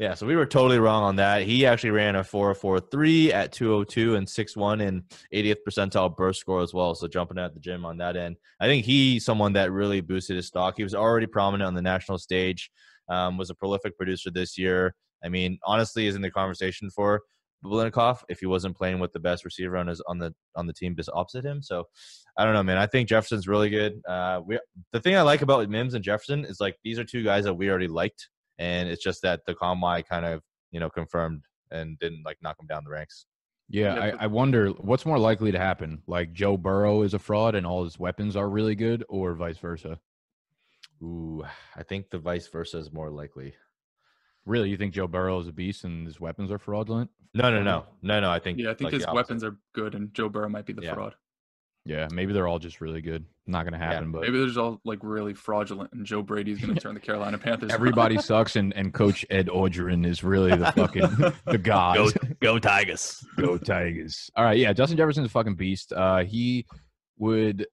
[0.00, 1.42] Yeah, so we were totally wrong on that.
[1.42, 6.74] He actually ran a 4.43 at 202 and 6'1 and 80th percentile burst score as
[6.74, 6.96] well.
[6.96, 8.36] So jumping at the gym on that end.
[8.58, 10.74] I think he's someone that really boosted his stock.
[10.76, 12.72] He was already prominent on the national stage,
[13.08, 14.96] um, was a prolific producer this year.
[15.24, 17.22] I mean, honestly, is in the conversation for
[17.64, 20.72] Biletnikoff if he wasn't playing with the best receiver on his on the on the
[20.72, 21.62] team just opposite him.
[21.62, 21.88] So
[22.36, 22.78] I don't know, man.
[22.78, 24.02] I think Jefferson's really good.
[24.06, 24.58] Uh, we
[24.92, 27.54] the thing I like about Mims and Jefferson is like these are two guys that
[27.54, 31.98] we already liked, and it's just that the combine kind of you know confirmed and
[31.98, 33.26] didn't like knock him down the ranks.
[33.68, 36.02] Yeah, I, I wonder what's more likely to happen.
[36.06, 39.58] Like Joe Burrow is a fraud and all his weapons are really good, or vice
[39.58, 39.98] versa.
[41.02, 41.42] Ooh,
[41.74, 43.54] I think the vice versa is more likely.
[44.44, 47.10] Really, you think Joe Burrow is a beast and his weapons are fraudulent?
[47.32, 48.30] No, no, no, no, no.
[48.30, 50.74] I think yeah, I think like, his weapons are good, and Joe Burrow might be
[50.74, 50.94] the Yeah.
[50.94, 51.14] fraud.
[51.86, 53.26] Yeah, maybe they're all just really good.
[53.46, 56.80] Not gonna happen, but Maybe there's all like really fraudulent, and Joe Brady's going to
[56.80, 57.70] turn the Carolina Panthers.
[57.70, 57.74] around.
[57.74, 61.96] everybody sucks, and and Coach Ed Orgeron is really the fucking the god.
[61.96, 63.22] Go, go Tigers.
[63.36, 64.30] Go Tigers.
[64.34, 65.92] All right, yeah, Justin Jefferson's a fucking beast.
[65.92, 66.64] Uh, he
[67.18, 67.66] would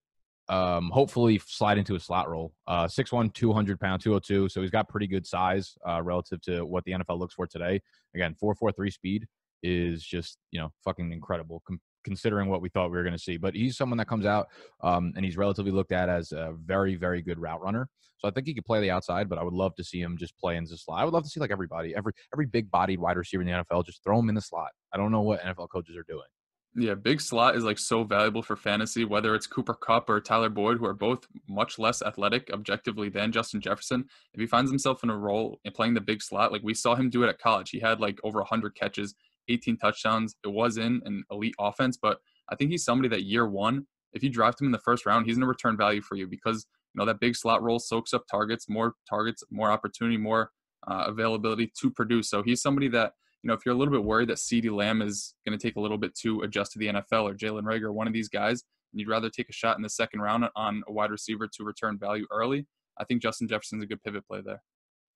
[0.49, 2.51] um, hopefully slide into a slot role.
[2.67, 4.49] Uh, 6'1", 200 pound, 202.
[4.49, 7.79] So he's got pretty good size uh, relative to what the NFL looks for today.
[8.13, 9.27] Again, 4.43 speed
[9.63, 13.19] is just, you know, fucking incredible com- considering what we thought we were going to
[13.19, 13.37] see.
[13.37, 14.47] But he's someone that comes out
[14.81, 17.87] um, and he's relatively looked at as a very, very good route runner.
[18.21, 20.15] So I think he could play the outside, but I would love to see him
[20.15, 21.01] just play in the slot.
[21.01, 23.63] I would love to see like everybody, every every big bodied wide receiver in the
[23.63, 24.69] NFL, just throw him in the slot.
[24.93, 26.27] I don't know what NFL coaches are doing.
[26.73, 30.49] Yeah, big slot is like so valuable for fantasy, whether it's Cooper Kupp or Tyler
[30.49, 34.05] Boyd, who are both much less athletic objectively than Justin Jefferson.
[34.33, 36.95] If he finds himself in a role in playing the big slot, like we saw
[36.95, 39.15] him do it at college, he had like over 100 catches,
[39.51, 40.35] 18 touchdowns.
[40.43, 44.23] It was in an elite offense, but I think he's somebody that year one, if
[44.23, 46.65] you draft him in the first round, he's going to return value for you because
[46.93, 50.51] you know that big slot role soaks up targets, more targets, more opportunity, more
[50.87, 52.29] uh, availability to produce.
[52.29, 55.01] So he's somebody that you know, if you're a little bit worried that CeeDee Lamb
[55.01, 57.91] is going to take a little bit to adjust to the NFL or Jalen Reagor,
[57.91, 60.83] one of these guys, and you'd rather take a shot in the second round on
[60.87, 62.67] a wide receiver to return value early,
[62.99, 64.61] I think Justin Jefferson's a good pivot play there.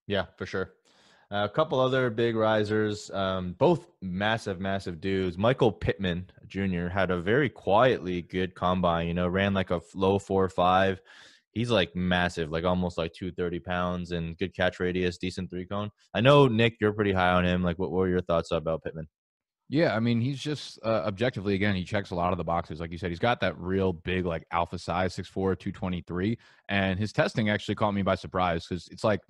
[0.08, 0.72] Yeah, for sure.
[1.32, 5.38] Uh, a couple other big risers, um, both massive, massive dudes.
[5.38, 6.88] Michael Pittman Jr.
[6.88, 9.08] had a very quietly good combine.
[9.08, 11.02] You know, ran like a low four five.
[11.52, 15.66] He's like massive, like almost like two thirty pounds, and good catch radius, decent three
[15.66, 15.90] cone.
[16.14, 17.64] I know Nick, you're pretty high on him.
[17.64, 19.08] Like, what, what were your thoughts about Pittman?
[19.68, 22.80] Yeah, I mean, he's just uh, objectively again, he checks a lot of the boxes.
[22.80, 26.38] Like you said, he's got that real big like alpha size, 6'4", 223.
[26.70, 29.22] and his testing actually caught me by surprise because it's like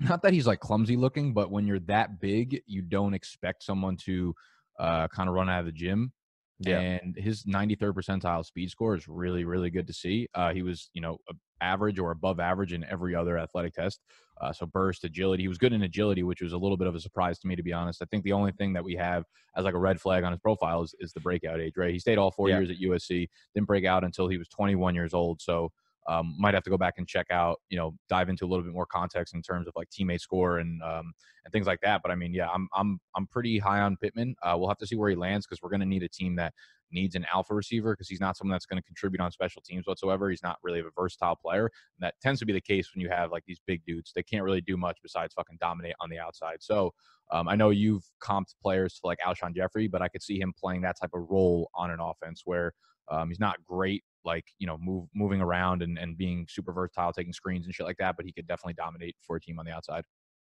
[0.00, 3.96] not that he's like clumsy looking, but when you're that big, you don't expect someone
[3.98, 4.34] to
[4.78, 6.12] uh, kind of run out of the gym.
[6.58, 6.78] Yeah.
[6.80, 10.28] And his 93rd percentile speed score is really, really good to see.
[10.34, 11.16] Uh, he was, you know,
[11.62, 14.00] average or above average in every other athletic test.
[14.40, 15.42] Uh, so burst, agility.
[15.42, 17.56] He was good in agility, which was a little bit of a surprise to me,
[17.56, 18.02] to be honest.
[18.02, 19.24] I think the only thing that we have
[19.56, 21.92] as like a red flag on his profile is, is the breakout age, right?
[21.92, 22.58] He stayed all four Yeah.
[22.58, 25.40] years at USC, didn't break out until he was 21 years old.
[25.40, 25.72] So
[26.08, 28.64] um, might have to go back and check out, you know, dive into a little
[28.64, 31.12] bit more context in terms of like teammate score and um,
[31.44, 32.00] and things like that.
[32.02, 34.34] But I mean, yeah, I'm I'm I'm pretty high on Pittman.
[34.42, 36.36] Uh, we'll have to see where he lands because we're going to need a team
[36.36, 36.52] that
[36.92, 39.86] needs an alpha receiver because he's not someone that's going to contribute on special teams
[39.86, 40.30] whatsoever.
[40.30, 41.64] He's not really a versatile player.
[41.66, 44.12] And that tends to be the case when you have like these big dudes.
[44.14, 46.58] They can't really do much besides fucking dominate on the outside.
[46.60, 46.92] So
[47.30, 50.52] um, I know you've comped players to like Alshon Jeffery, but I could see him
[50.58, 52.72] playing that type of role on an offense where
[53.10, 57.12] um, he's not great, like you know, move moving around and, and being super versatile,
[57.12, 58.16] taking screens and shit like that.
[58.16, 60.04] But he could definitely dominate for a team on the outside.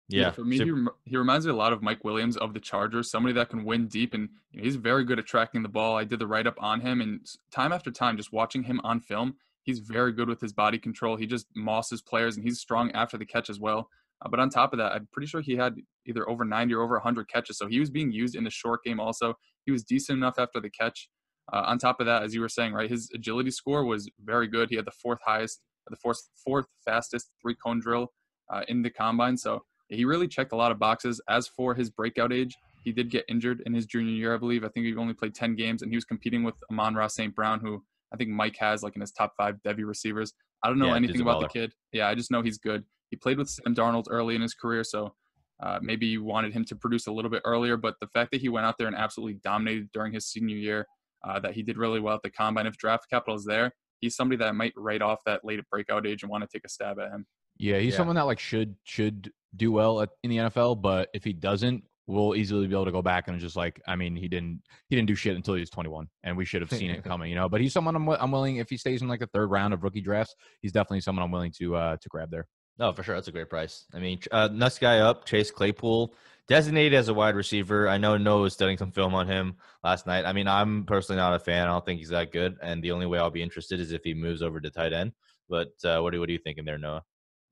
[0.10, 2.54] Yeah, for me, Sup- he, rem- he reminds me a lot of Mike Williams of
[2.54, 5.64] the Chargers, somebody that can win deep, and you know, he's very good at tracking
[5.64, 5.98] the ball.
[5.98, 9.00] I did the write up on him, and time after time, just watching him on
[9.00, 11.16] film, he's very good with his body control.
[11.16, 13.88] He just mosses players, and he's strong after the catch as well.
[14.24, 16.82] Uh, but on top of that, I'm pretty sure he had either over 90 or
[16.82, 19.00] over 100 catches, so he was being used in the short game.
[19.00, 19.34] Also,
[19.66, 21.10] he was decent enough after the catch.
[21.52, 24.48] Uh, on top of that, as you were saying, right, his agility score was very
[24.48, 24.70] good.
[24.70, 28.14] He had the fourth highest, the fourth fourth fastest three cone drill
[28.52, 29.38] uh, in the combine.
[29.38, 31.22] So he really checked a lot of boxes.
[31.30, 34.64] As for his breakout age, he did get injured in his junior year, I believe.
[34.64, 37.36] I think he only played 10 games, and he was competing with Amon-Ra St.
[37.36, 40.34] Brown, who I think Mike has like in his top five Devy receivers.
[40.64, 41.74] I don't know Yeah, anything about the kid.
[41.92, 42.84] Yeah, I just know he's good.
[43.10, 45.14] He played with Sam Darnold early in his career, so
[45.62, 47.78] uh, maybe you wanted him to produce a little bit earlier.
[47.78, 50.88] But the fact that he went out there and absolutely dominated during his senior year,
[51.24, 52.66] uh, that he did really well at the combine.
[52.68, 56.24] If draft capital is there, he's somebody that might write off that late breakout age
[56.24, 57.26] and want to take a stab at him.
[57.58, 57.98] Yeah, he's Yeah.
[57.98, 61.84] someone that like should should do well at, in the NFL, but if he doesn't,
[62.08, 64.96] we'll easily be able to go back and just like, I mean, he didn't he
[64.96, 67.36] didn't do shit until he was 21, and we should have seen it coming, you
[67.36, 67.48] know.
[67.48, 69.84] But he's someone I'm, I'm willing if he stays in like the third round of
[69.84, 72.48] rookie drafts, he's definitely someone I'm willing to uh to grab there.
[72.80, 73.14] No, for sure.
[73.14, 73.86] That's a great price.
[73.94, 76.16] I mean, uh, next guy up, Chase Claypool,
[76.54, 77.90] designated as a wide receiver.
[77.90, 80.24] I know Noah was studying some film on him last night.
[80.24, 81.68] I mean, I'm personally not a fan.
[81.68, 82.58] I don't think he's that good.
[82.62, 85.14] And the only way I'll be interested is if he moves over to tight end.
[85.50, 87.02] But uh, what, are, what are you thinking there, Noah?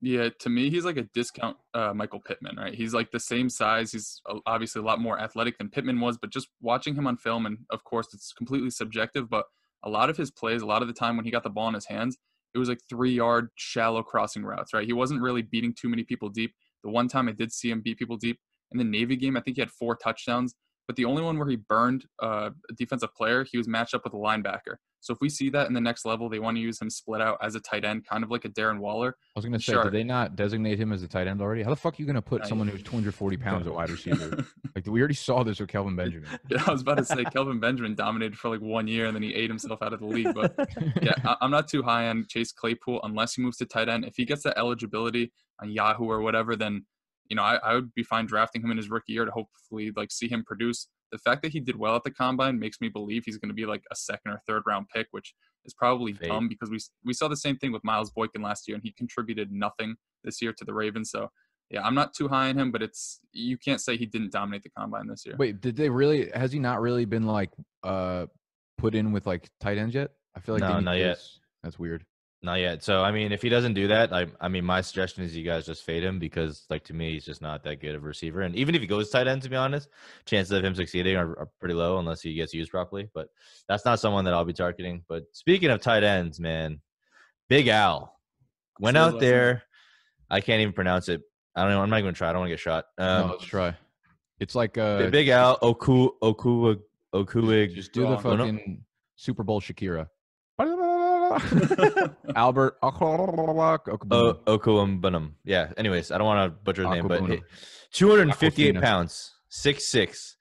[0.02, 2.72] Yeah, to me, he's like a discount uh, Michael Pittman, right?
[2.72, 3.90] He's like the same size.
[3.90, 7.44] He's obviously a lot more athletic than Pittman was, but just watching him on film,
[7.44, 9.46] and of course, it's completely subjective, but
[9.82, 11.66] a lot of his plays, a lot of the time when he got the ball
[11.66, 12.18] in his hands,
[12.54, 14.86] it was like three yard shallow crossing routes, right?
[14.86, 16.52] He wasn't really beating too many people deep.
[16.84, 18.38] The one time I did see him beat people deep
[18.72, 20.54] in the Navy game, I think he had four touchdowns.
[20.86, 24.02] But the only one where he burned uh, a defensive player, he was matched up
[24.04, 24.76] with a linebacker.
[25.02, 27.20] So if we see that in the next level, they want to use him split
[27.20, 29.16] out as a tight end, kind of like a Darren Waller.
[29.34, 29.82] I was going to say, sure.
[29.84, 31.64] did they not designate him as a tight end already?
[31.64, 34.44] How the fuck are you going to put someone who's 240 pounds at wide receiver?
[34.76, 36.28] like we already saw this with Kelvin Benjamin.
[36.48, 39.22] Yeah, I was about to say Kelvin Benjamin dominated for like one year and then
[39.22, 40.34] he ate himself out of the league.
[40.34, 40.54] But
[41.02, 44.04] yeah, I'm not too high on Chase Claypool unless he moves to tight end.
[44.04, 46.84] If he gets that eligibility on Yahoo or whatever, then
[47.32, 49.90] you know I, I would be fine drafting him in his rookie year to hopefully
[49.96, 52.90] like see him produce the fact that he did well at the combine makes me
[52.90, 56.14] believe he's going to be like a second or third round pick, which is probably
[56.14, 56.28] Fate.
[56.28, 58.92] dumb because we we saw the same thing with Miles Boykin last year, and he
[58.92, 61.10] contributed nothing this year to the Ravens.
[61.10, 61.30] So
[61.70, 64.62] yeah, I'm not too high on him, but it's you can't say he didn't dominate
[64.62, 65.36] the combine this year.
[65.38, 66.30] Wait, did they really?
[66.34, 67.50] Has he not really been like
[67.82, 68.26] uh
[68.78, 70.10] put in with like tight ends yet?
[70.34, 71.18] I feel like no, not yet.
[71.62, 72.04] That's weird.
[72.44, 72.82] Not yet.
[72.82, 75.44] So I mean, if he doesn't do that, I I mean, my suggestion is you
[75.44, 78.06] guys just fade him because, like, to me, he's just not that good of a
[78.06, 78.40] receiver.
[78.40, 79.88] And even if he goes tight end, to be honest,
[80.24, 83.08] chances of him succeeding are, are pretty low unless he gets used properly.
[83.14, 83.28] But
[83.68, 85.04] that's not someone that I'll be targeting.
[85.08, 86.80] But speaking of tight ends, man,
[87.48, 88.18] Big Al
[88.80, 89.62] went out there.
[90.28, 91.20] I can't even pronounce it.
[91.54, 91.82] I don't know.
[91.82, 92.30] I'm not gonna try.
[92.30, 92.86] I don't want to get shot.
[92.98, 93.76] Um, no, let's try.
[94.40, 96.76] It's like uh, Big Al Oku Oku
[97.14, 97.74] Okuig.
[97.74, 98.82] Just do the fucking
[99.14, 100.08] Super Bowl Shakira.
[102.36, 102.80] Albert
[104.46, 105.32] Okwuegbunam.
[105.44, 105.72] Yeah.
[105.76, 107.20] Anyways, I don't want to butcher his name, but
[107.92, 110.36] 258 pounds, six six,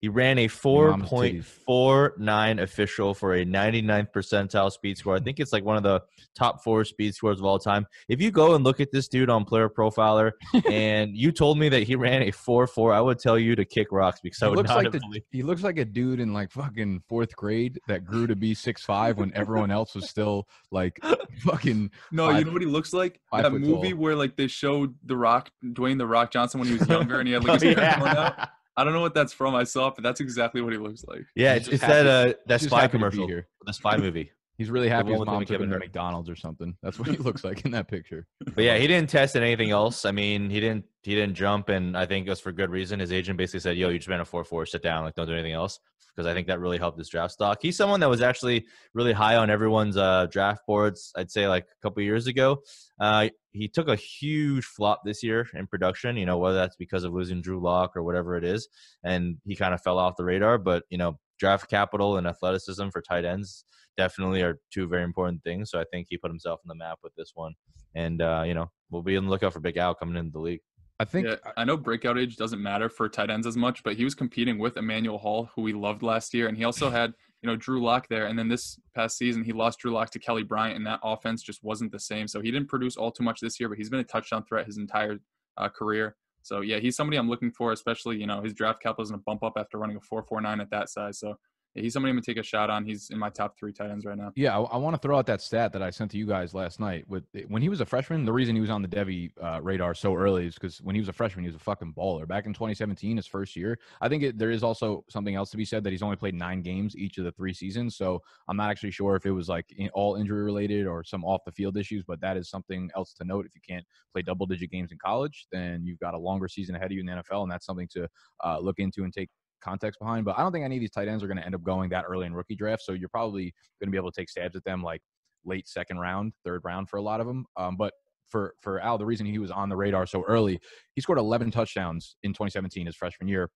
[0.00, 5.16] he ran a 4.49 official for a 99th percentile speed score.
[5.16, 6.00] I think it's like one of the
[6.36, 7.86] top four speed scores of all time.
[8.08, 10.32] If you go and look at this dude on Player Profiler
[10.70, 13.88] and you told me that he ran a 4.4, I would tell you to kick
[13.90, 16.52] rocks because I would looks not like the, He looks like a dude in like
[16.52, 21.00] fucking fourth grade that grew to be six five when everyone else was still like
[21.40, 21.90] fucking.
[22.12, 23.18] No, five, you know what he looks like?
[23.32, 23.98] That movie tall.
[23.98, 27.26] where like they showed The Rock, Dwayne The Rock Johnson when he was younger and
[27.26, 28.48] he had like his oh, hair torn out.
[28.76, 29.54] I don't know what that's from.
[29.54, 31.24] I saw it, but that's exactly what he looks like.
[31.34, 34.30] Yeah, it's, it's that uh that spy commercial, the spy movie.
[34.58, 36.74] He's really happy his mom took him to McDonald's or something.
[36.82, 38.26] That's what he looks like in that picture.
[38.54, 40.06] But yeah, he didn't test in anything else.
[40.06, 43.00] I mean, he didn't he didn't jump, and I think it was for good reason.
[43.00, 44.64] His agent basically said, "Yo, you just ran a four four.
[44.64, 45.04] Sit down.
[45.04, 45.78] Like, don't do anything else."
[46.14, 47.58] Because I think that really helped his draft stock.
[47.60, 51.12] He's someone that was actually really high on everyone's uh, draft boards.
[51.14, 52.62] I'd say like a couple years ago.
[52.98, 56.16] Uh, he took a huge flop this year in production.
[56.16, 58.68] You know, whether that's because of losing Drew Lock or whatever it is,
[59.04, 60.58] and he kind of fell off the radar.
[60.58, 63.64] But you know, draft capital and athleticism for tight ends
[63.96, 65.70] definitely are two very important things.
[65.70, 67.54] So I think he put himself on the map with this one.
[67.94, 70.40] And uh, you know, we'll be on the lookout for Big Al coming into the
[70.40, 70.60] league.
[70.98, 73.96] I think yeah, I know breakout age doesn't matter for tight ends as much, but
[73.96, 77.12] he was competing with Emmanuel Hall, who we loved last year, and he also had
[77.42, 78.26] you know Drew Lock there.
[78.26, 81.42] And then this past season, he lost Drew Lock to Kelly Bryant, and that offense
[81.42, 82.26] just wasn't the same.
[82.28, 84.66] So he didn't produce all too much this year, but he's been a touchdown threat
[84.66, 85.18] his entire
[85.56, 86.16] uh, career.
[86.42, 89.20] So yeah, he's somebody I'm looking for, especially you know his draft capital is going
[89.20, 91.18] to bump up after running a 4.49 at that size.
[91.18, 91.36] So
[91.76, 92.84] he's somebody I'm gonna take a shot on.
[92.84, 94.32] He's in my top three tight ends right now.
[94.36, 96.54] Yeah, I, I want to throw out that stat that I sent to you guys
[96.54, 97.08] last night.
[97.08, 99.94] With when he was a freshman, the reason he was on the Devy uh, radar
[99.94, 102.26] so early is because when he was a freshman, he was a fucking baller.
[102.26, 105.56] Back in 2017, his first year, I think it, there is also something else to
[105.56, 107.96] be said that he's only played nine games each of the three seasons.
[107.96, 111.24] So I'm not actually sure if it was like in, all injury related or some
[111.24, 113.46] off the field issues, but that is something else to note.
[113.46, 116.74] If you can't play double digit games in college, then you've got a longer season
[116.74, 118.08] ahead of you in the NFL, and that's something to
[118.44, 119.30] uh, look into and take
[119.62, 120.24] context behind.
[120.24, 121.90] But I don't think any of these tight ends are going to end up going
[121.90, 122.82] that early in rookie draft.
[122.82, 125.00] So you're probably going to be able to take stabs at them like
[125.44, 127.46] late second round, third round for a lot of them.
[127.56, 127.92] Um, but
[128.28, 130.58] for for Al, the reason he was on the radar so early,
[130.94, 133.50] he scored 11 touchdowns in 2017, his freshman year.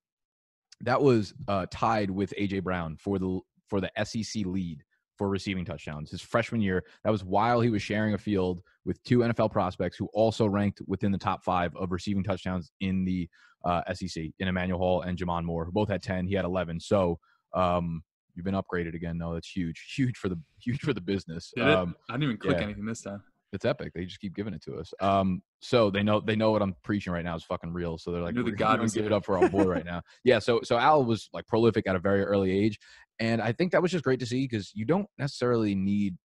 [0.83, 4.83] That was uh, tied with AJ Brown for the for the SEC lead
[5.21, 6.83] for receiving touchdowns his freshman year.
[7.05, 10.81] That was while he was sharing a field with two NFL prospects who also ranked
[10.87, 13.29] within the top five of receiving touchdowns in the
[13.67, 16.27] uh, SEC in Emmanuel Hall and J'Mon Moore, who both had 10.
[16.27, 16.81] He had 11.
[16.81, 17.19] So
[17.53, 18.03] um,
[18.35, 19.19] you've been upgraded again.
[19.19, 21.53] No, that's huge, huge for the huge for the business.
[21.61, 22.65] Um, I didn't even click yeah.
[22.65, 23.23] anything this time.
[23.53, 23.93] It's epic.
[23.95, 24.93] They just keep giving it to us.
[25.01, 27.99] Um, so they know they know what I'm preaching right now is fucking real.
[27.99, 30.03] So they're like, we're the gonna give it up for our boy right now.
[30.25, 30.39] Yeah.
[30.39, 32.79] So so Al was like prolific at a very early age,
[33.19, 36.17] and I think that was just great to see because you don't necessarily need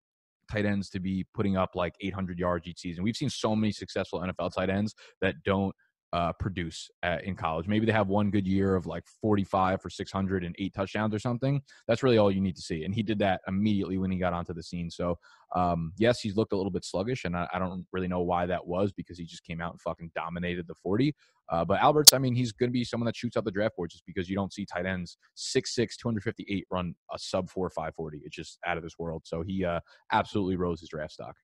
[0.52, 3.04] tight ends to be putting up like 800 yards each season.
[3.04, 5.74] We've seen so many successful NFL tight ends that don't
[6.16, 7.68] uh, produce at, in college.
[7.68, 11.20] Maybe they have one good year of like 45 for 600 and eight touchdowns or
[11.20, 11.62] something.
[11.90, 12.86] That's really all you need to see.
[12.86, 14.90] And he did that immediately when he got onto the scene.
[14.90, 15.20] So,
[15.58, 18.46] um, yes, he's looked a little bit sluggish, and I, I, don't really know why
[18.46, 21.14] that was because he just came out and fucking dominated the 40.
[21.52, 23.76] Uh, but Alberts, I mean, he's going to be someone that shoots up the draft
[23.76, 28.22] board just because you don't see tight ends 6'6, 258 run a sub 4 540.
[28.24, 29.24] It's just out of this world.
[29.26, 29.82] So he uh,
[30.14, 31.36] absolutely rose his draft stock.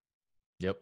[0.60, 0.78] Yep.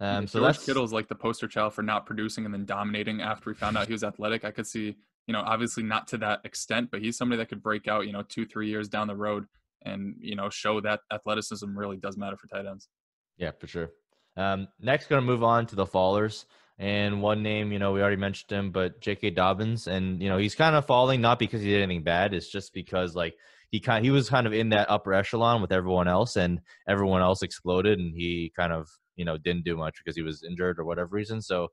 [0.00, 3.50] Um, so George Kittle's like the poster child for not producing and then dominating after
[3.50, 4.44] we found out he was athletic.
[4.44, 7.62] I could see, you know, obviously not to that extent, but he's somebody that could
[7.62, 9.46] break out, you know, two, three years down the road
[9.84, 12.88] and, you know, show that athleticism really does matter for tight ends.
[13.36, 13.90] Yeah, for sure.
[14.36, 16.46] Um, next, going to move on to the fallers.
[16.78, 19.30] And one name, you know, we already mentioned him, but J.K.
[19.30, 22.32] Dobbins, and you know, he's kind of falling not because he did anything bad.
[22.32, 23.34] It's just because like
[23.70, 27.22] he kind he was kind of in that upper echelon with everyone else, and everyone
[27.22, 30.78] else exploded, and he kind of you know didn't do much because he was injured
[30.78, 31.40] or whatever reason.
[31.40, 31.68] So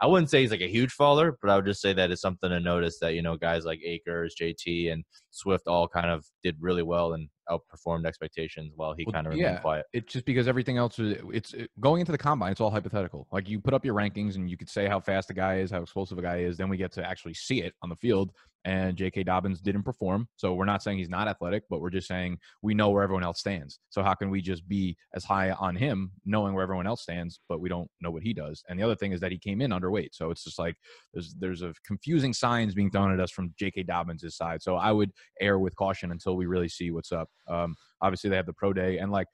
[0.00, 2.22] I wouldn't say he's like a huge faller, but I would just say that it's
[2.22, 6.24] something to notice that you know guys like Akers, JT, and Swift all kind of
[6.42, 9.86] did really well and outperformed expectations while he well, kind of remained yeah, quiet.
[9.92, 12.52] It's just because everything else is it's it, going into the combine.
[12.52, 13.26] It's all hypothetical.
[13.32, 15.70] Like you put up your rankings and you could say how fast a guy is,
[15.70, 16.56] how explosive a guy is.
[16.56, 18.32] Then we get to actually see it on the field,
[18.64, 19.24] and J.K.
[19.24, 20.28] Dobbins didn't perform.
[20.36, 23.24] So we're not saying he's not athletic, but we're just saying we know where everyone
[23.24, 23.78] else stands.
[23.88, 27.40] So how can we just be as high on him, knowing where everyone else stands,
[27.48, 28.62] but we don't know what he does?
[28.68, 30.10] And the other thing is that he came in underweight.
[30.12, 30.74] So it's just like
[31.14, 33.84] there's there's a confusing signs being thrown at us from J.K.
[33.84, 34.62] Dobbins' side.
[34.62, 37.28] So I would err with caution until we really see what's up.
[37.48, 39.26] Um, obviously, they have the pro day, and like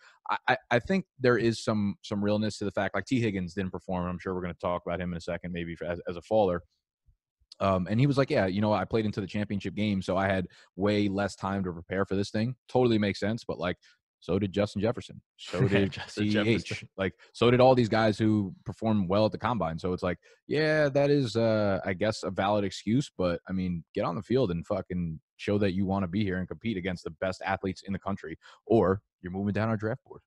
[0.49, 3.73] I, I think there is some some realness to the fact like Tee Higgins didn't
[3.73, 4.07] perform.
[4.07, 6.23] I'm sure we're going to talk about him in a second, maybe as, as a
[6.23, 6.63] faller.
[7.61, 10.17] Um, and he was like, "Yeah, you know, I played into the championship game, so
[10.17, 12.57] I had way less time to prepare for this thing.
[12.69, 13.77] Totally makes sense, but like,
[14.25, 15.21] so did Justin Jefferson.
[15.37, 16.85] So did Justin CH.
[16.97, 19.79] Like, so did all these guys who performed well at the combine.
[19.79, 20.17] So it's like,
[20.49, 23.11] yeah, that is, uh, I guess, a valid excuse.
[23.19, 26.25] But I mean, get on the field and fucking show that you want to be
[26.25, 29.77] here and compete against the best athletes in the country, or you're moving down our
[29.77, 30.21] draft board.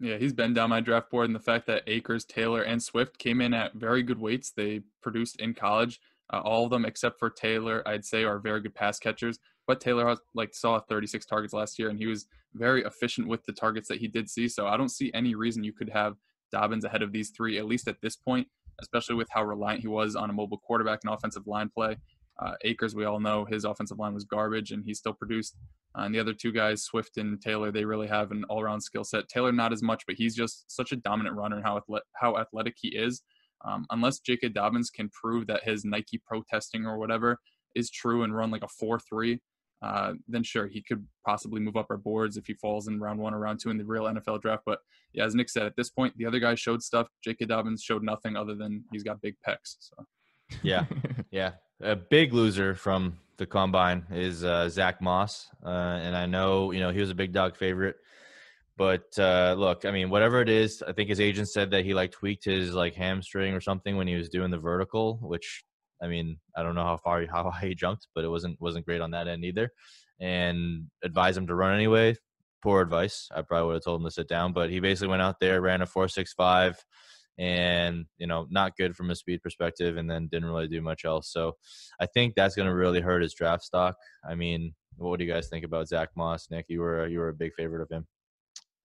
[0.00, 3.18] Yeah, he's been down my draft board, and the fact that Akers, Taylor, and Swift
[3.18, 6.00] came in at very good weights they produced in college
[6.32, 9.38] uh, all of them except for Taylor, I'd say, are very good pass catchers.
[9.66, 13.52] But Taylor like saw 36 targets last year, and he was very efficient with the
[13.52, 14.48] targets that he did see.
[14.48, 16.16] So I don't see any reason you could have
[16.52, 18.46] Dobbins ahead of these three, at least at this point,
[18.80, 21.96] especially with how reliant he was on a mobile quarterback and offensive line play.
[22.38, 25.56] Uh, Akers, we all know his offensive line was garbage, and he still produced.
[25.96, 29.04] Uh, and the other two guys, Swift and Taylor, they really have an all-around skill
[29.04, 29.28] set.
[29.28, 32.36] Taylor not as much, but he's just such a dominant runner and how athle- how
[32.36, 33.22] athletic he is
[33.64, 34.50] um, unless J.K.
[34.50, 37.38] Dobbins can prove that his Nike protesting or whatever
[37.74, 39.40] is true and run like a 4 3,
[39.82, 43.18] uh, then sure, he could possibly move up our boards if he falls in round
[43.18, 44.62] one or round two in the real NFL draft.
[44.64, 44.78] But
[45.12, 47.08] yeah, as Nick said, at this point, the other guys showed stuff.
[47.22, 47.46] J.K.
[47.46, 49.76] Dobbins showed nothing other than he's got big pecs.
[49.78, 50.04] So.
[50.62, 50.84] Yeah,
[51.30, 51.52] yeah.
[51.82, 56.80] A big loser from the combine is uh, Zack Moss, uh, and I know you
[56.80, 57.96] know he was a big dog favorite
[58.76, 61.94] but uh, look, I mean, whatever it is, I think his agent said that he
[61.94, 65.64] like tweaked his like hamstring or something when he was doing the vertical, which
[66.02, 68.86] I mean, I don't know how far how high he jumped, but it wasn't wasn't
[68.86, 69.70] great on that end either.
[70.20, 72.16] And advised him to run anyway.
[72.62, 73.28] Poor advice.
[73.34, 75.60] I probably would have told him to sit down, but he basically went out there,
[75.60, 76.82] ran a four six five,
[77.38, 81.04] and you know, not good from a speed perspective, and then didn't really do much
[81.04, 81.32] else.
[81.32, 81.56] So,
[82.00, 83.96] I think that's going to really hurt his draft stock.
[84.28, 86.66] I mean, what do you guys think about Zack Moss, Nick?
[86.68, 88.06] You were you were a big favorite of him.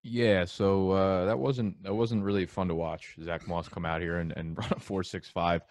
[0.04, 3.16] Yeah, so uh, that wasn't that wasn't really fun to watch.
[3.22, 5.64] Zack Moss come out here and, and run a four six five.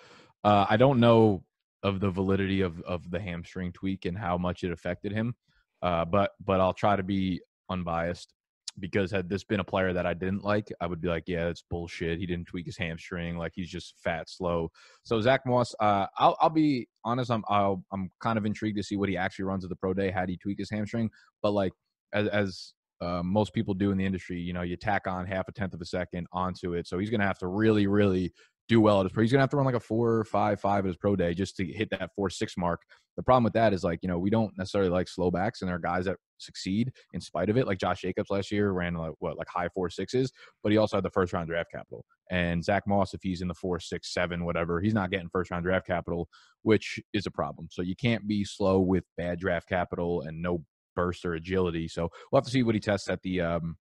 [0.45, 1.45] Uh, I don't know
[1.83, 5.35] of the validity of of the hamstring tweak and how much it affected him,
[5.83, 8.35] uh, but but I'll try to be unbiased
[8.79, 11.49] because had this been a player that I didn't like, I would be like, yeah,
[11.49, 12.19] it's bullshit.
[12.19, 13.39] He didn't tweak his hamstring.
[13.39, 14.71] Like he's just fat, slow.
[15.05, 17.31] So Zack Moss, uh, I'll, I'll be honest.
[17.31, 19.95] I'm i am kind of intrigued to see what he actually runs at the pro
[19.95, 20.11] day.
[20.11, 21.11] Had he tweak his hamstring?
[21.43, 21.73] But like
[22.13, 24.41] as as uh, most people do in the industry.
[24.41, 26.87] You know, you tack on half a tenth of a second onto it.
[26.87, 28.33] So he's going to have to really, really
[28.69, 29.23] do well at his pro.
[29.23, 31.35] He's going to have to run like a four, five, five at his pro day
[31.35, 32.81] just to hit that four, six mark.
[33.17, 35.69] The problem with that is like, you know, we don't necessarily like slow backs and
[35.69, 37.67] there are guys that succeed in spite of it.
[37.67, 40.31] Like Josh Jacobs last year ran like what, like high four sixes,
[40.63, 42.05] but he also had the first round draft capital.
[42.31, 45.51] And Zack Moss, if he's in the four, six, seven, whatever, he's not getting first
[45.51, 46.29] round draft capital,
[46.63, 47.69] which is a problem.
[47.71, 50.63] So you can't be slow with bad draft capital and no
[50.95, 51.89] burst or agility.
[51.89, 53.77] So we'll have to see what he tests at the um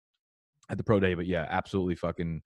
[0.69, 1.13] at the pro day.
[1.13, 2.41] But yeah, absolutely fucking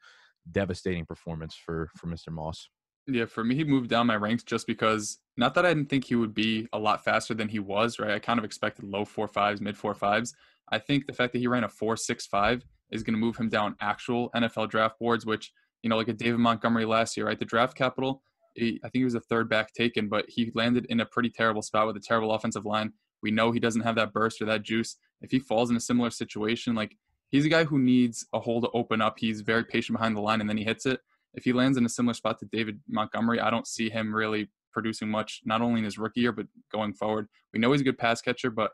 [0.52, 2.32] devastating performance for for Mr.
[2.32, 2.70] Moss.
[3.10, 6.06] Yeah, for me, he moved down my ranks just because not that I didn't think
[6.06, 8.12] he would be a lot faster than he was, right?
[8.12, 10.34] I kind of expected low four fives, mid four fives.
[10.72, 13.38] I think the fact that he ran a four six five is going to move
[13.38, 15.52] him down actual NFL draft boards, which
[15.82, 17.40] you know, like a David Montgomery last year, right?
[17.40, 18.22] The draft capital
[18.56, 21.30] He, I think he was a third back taken, but he landed in a pretty
[21.30, 22.94] terrible spot with a terrible offensive line.
[23.22, 24.98] We know he doesn't have that burst or that juice.
[25.22, 26.98] If he falls in a similar situation, like
[27.30, 29.20] he's a guy who needs a hole to open up.
[29.20, 31.00] He's very patient behind the line and then he hits it.
[31.34, 34.50] If he lands in a similar spot to David Montgomery, I don't see him really
[34.74, 37.28] producing much, not only in his rookie year, but going forward.
[37.54, 38.72] We know he's a good pass catcher, but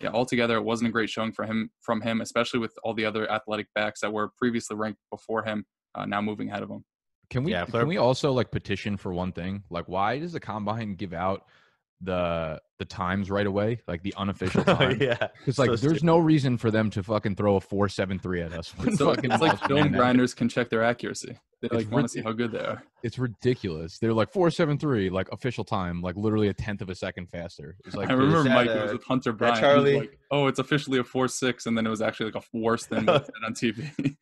[0.00, 3.04] yeah, altogether, it wasn't a great showing for him from him, especially with all the
[3.04, 6.84] other athletic backs that were previously ranked before him, uh, now moving ahead of him.
[7.30, 9.64] Can we yeah, can we also like petition for one thing?
[9.70, 11.44] Like, why does the combine give out
[12.00, 14.98] the the times right away, like the unofficial time.
[15.00, 16.04] yeah, because like so there's stupid.
[16.04, 18.74] no reason for them to fucking throw a four seven three at us.
[18.80, 21.38] It's, it's like film grinders can check their accuracy.
[21.62, 22.82] They like want to see how good they are.
[23.02, 23.98] It's ridiculous.
[23.98, 27.30] They're like four seven three, like official time, like literally a tenth of a second
[27.30, 27.76] faster.
[27.86, 29.58] It's like I remember Mike uh, was with Hunter Bryant.
[29.58, 32.58] Charlie, like, oh, it's officially a four six, and then it was actually like a
[32.58, 34.16] worse than on TV.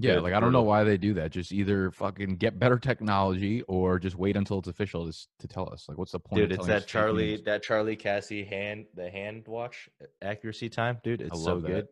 [0.00, 1.30] Yeah, like I don't know why they do that.
[1.30, 5.70] Just either fucking get better technology or just wait until it's official to, to tell
[5.70, 5.86] us.
[5.88, 6.40] Like, what's the point?
[6.40, 9.90] Dude, it's that Charlie that Charlie Cassie hand the hand watch
[10.22, 11.20] accuracy time, dude.
[11.20, 11.66] It's so that.
[11.66, 11.88] good.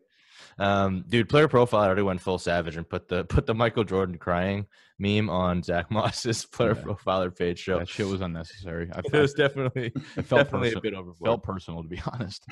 [0.57, 4.17] Um, dude, player profile already went full savage and put the put the Michael Jordan
[4.17, 4.65] crying
[4.97, 6.81] meme on Zack Moss's player yeah.
[6.81, 7.59] profiler page.
[7.59, 8.89] Show that shit was unnecessary.
[8.93, 11.27] I, it was definitely it felt definitely a bit overboard.
[11.27, 12.45] Felt personal to be honest.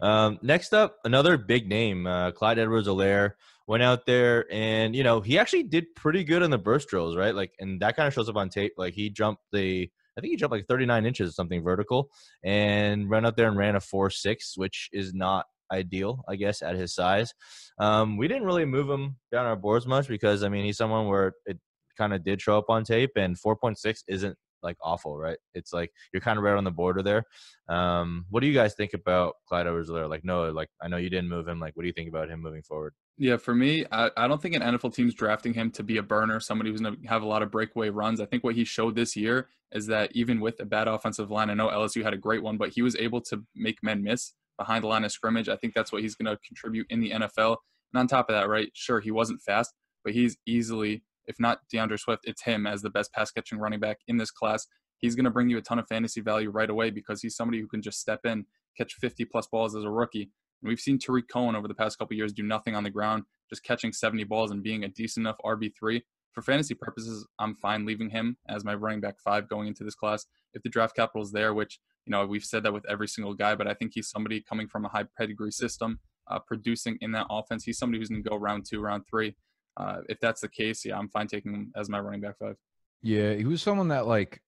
[0.00, 3.32] um, next up, another big name, uh, Clyde Edwards-Helaire
[3.66, 7.16] went out there and you know he actually did pretty good in the burst drills,
[7.16, 7.34] right?
[7.34, 8.72] Like, and that kind of shows up on tape.
[8.76, 12.08] Like he jumped the, I think he jumped like 39 inches, or something vertical,
[12.44, 16.62] and ran out there and ran a four six, which is not ideal, I guess,
[16.62, 17.34] at his size.
[17.78, 21.08] Um, we didn't really move him down our boards much because I mean he's someone
[21.08, 21.58] where it
[21.98, 24.36] kind of did show up on tape, and 4.6 isn't
[24.66, 25.38] like awful, right?
[25.54, 27.24] It's like you're kind of right on the border there.
[27.68, 31.08] Um, what do you guys think about Clyde edwards Like, no, like I know you
[31.08, 31.58] didn't move him.
[31.58, 32.92] Like, what do you think about him moving forward?
[33.18, 36.02] Yeah, for me, I, I don't think an NFL team's drafting him to be a
[36.02, 38.20] burner, somebody who's going to have a lot of breakaway runs.
[38.20, 41.48] I think what he showed this year is that even with a bad offensive line,
[41.48, 44.34] I know LSU had a great one, but he was able to make men miss
[44.58, 45.48] behind the line of scrimmage.
[45.48, 47.56] I think that's what he's going to contribute in the NFL.
[47.92, 49.72] And on top of that, right, sure, he wasn't fast,
[50.04, 53.80] but he's easily, if not D'Andre Swift, it's him as the best pass catching running
[53.80, 54.66] back in this class.
[54.98, 57.60] He's going to bring you a ton of fantasy value right away because he's somebody
[57.60, 58.46] who can just step in,
[58.78, 60.30] catch 50 plus balls as a rookie,
[60.62, 63.24] and we've seen Tarik Cohen over the past couple years do nothing on the ground,
[63.50, 66.02] just catching 70 balls and being a decent enough RB3.
[66.32, 69.94] For fantasy purposes, I'm fine leaving him as my running back five going into this
[69.94, 70.26] class.
[70.52, 73.32] If the draft capital is there, which, you know, we've said that with every single
[73.34, 76.00] guy, but I think he's somebody coming from a high pedigree system,
[76.30, 77.64] uh, producing in that offense.
[77.64, 79.36] He's somebody who's going to go round two, round three.
[79.76, 82.56] Uh, if that's the case, yeah, I'm fine taking him as my running back five.
[83.02, 84.40] Yeah, he was someone that like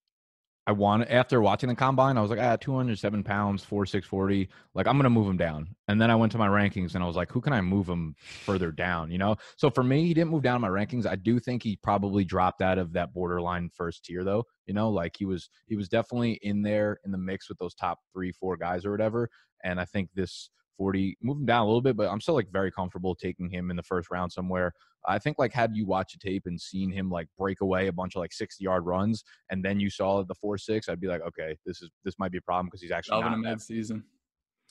[0.68, 4.50] I wanted after watching the combine, I was like, ah, 207 pounds, four six forty.
[4.74, 5.74] Like I'm gonna move him down.
[5.88, 7.88] And then I went to my rankings and I was like, who can I move
[7.88, 9.10] him further down?
[9.10, 9.36] You know.
[9.56, 11.06] So for me, he didn't move down in my rankings.
[11.06, 14.44] I do think he probably dropped out of that borderline first tier though.
[14.66, 17.74] You know, like he was he was definitely in there in the mix with those
[17.74, 19.30] top three, four guys or whatever.
[19.64, 22.50] And I think this 40, move him down a little bit, but I'm still like
[22.50, 24.72] very comfortable taking him in the first round somewhere.
[25.06, 27.92] I think like had you watched a tape and seen him like break away a
[27.92, 31.08] bunch of like 60 yard runs and then you saw the four six, I'd be
[31.08, 33.60] like, okay, this is this might be a problem because he's actually Alvin not mid
[33.60, 34.04] season.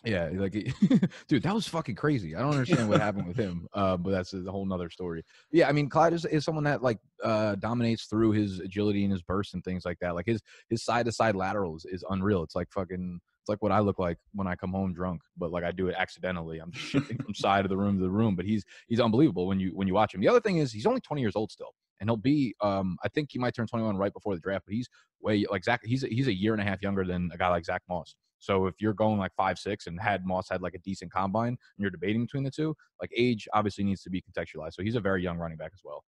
[0.05, 0.51] Yeah, like
[1.27, 2.35] dude, that was fucking crazy.
[2.35, 5.23] I don't understand what happened with him, uh, but that's a whole nother story.
[5.51, 9.11] Yeah, I mean, Clyde is, is someone that like uh, dominates through his agility and
[9.11, 10.13] his burst and things like that.
[10.13, 12.43] Like his his side to side laterals is unreal.
[12.43, 15.51] It's like fucking it's like what I look like when I come home drunk, but
[15.51, 16.59] like I do it accidentally.
[16.59, 19.57] I'm shifting from side of the room to the room, but he's he's unbelievable when
[19.57, 20.19] you when you watch him.
[20.19, 23.07] The other thing is he's only 20 years old still, and he'll be um I
[23.07, 24.89] think he might turn 21 right before the draft, but he's
[25.21, 25.79] way like Zack.
[25.85, 28.15] He's he's a year and a half younger than a guy like Zack Moss.
[28.39, 31.47] So if you're going like five six and had Moss had like a decent combine
[31.47, 34.73] and you're debating between the two, like age obviously needs to be contextualized.
[34.73, 36.03] So he's a very young running back as well.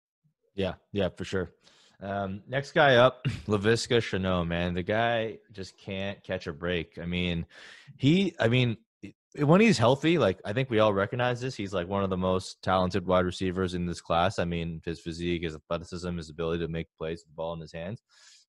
[0.55, 1.51] Yeah, yeah, for sure.
[2.01, 4.73] Um, next guy up, Laviska Shenault, man.
[4.73, 6.97] The guy just can't catch a break.
[7.01, 7.45] I mean,
[7.97, 8.77] he, I mean,
[9.37, 12.17] when he's healthy, like I think we all recognize this, he's like one of the
[12.17, 14.39] most talented wide receivers in this class.
[14.39, 17.59] I mean, his physique, his athleticism, his ability to make plays with the ball in
[17.59, 18.01] his hands.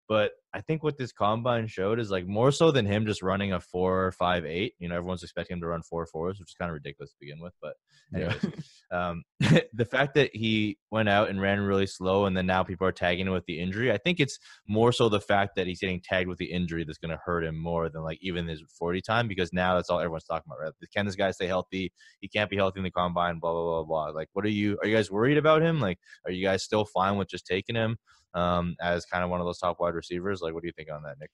[0.08, 3.52] But I think what this combine showed is like more so than him just running
[3.52, 4.74] a four five eight.
[4.78, 7.16] You know, everyone's expecting him to run four fours, which is kind of ridiculous to
[7.20, 7.52] begin with.
[7.60, 7.74] But
[8.14, 8.46] anyways,
[8.90, 9.08] yeah.
[9.08, 9.24] um,
[9.74, 12.92] the fact that he went out and ran really slow, and then now people are
[12.92, 13.92] tagging him with the injury.
[13.92, 16.98] I think it's more so the fact that he's getting tagged with the injury that's
[16.98, 19.98] going to hurt him more than like even his forty time because now that's all
[19.98, 20.62] everyone's talking about.
[20.62, 20.72] Right?
[20.94, 21.92] Can this guy stay healthy?
[22.20, 23.40] He can't be healthy in the combine.
[23.40, 24.18] Blah blah blah blah.
[24.18, 24.78] Like, what are you?
[24.80, 25.80] Are you guys worried about him?
[25.80, 27.98] Like, are you guys still fine with just taking him?
[28.36, 30.42] Um, as kind of one of those top wide receivers.
[30.42, 31.30] Like, what do you think on that, Nick?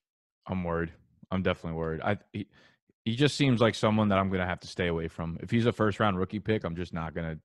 [0.46, 0.92] I'm worried.
[1.30, 2.00] I'm definitely worried.
[2.02, 2.46] I he,
[3.04, 5.36] he just seems like someone that I'm going to have to stay away from.
[5.42, 7.38] If he's a first round rookie pick, I'm just not going to.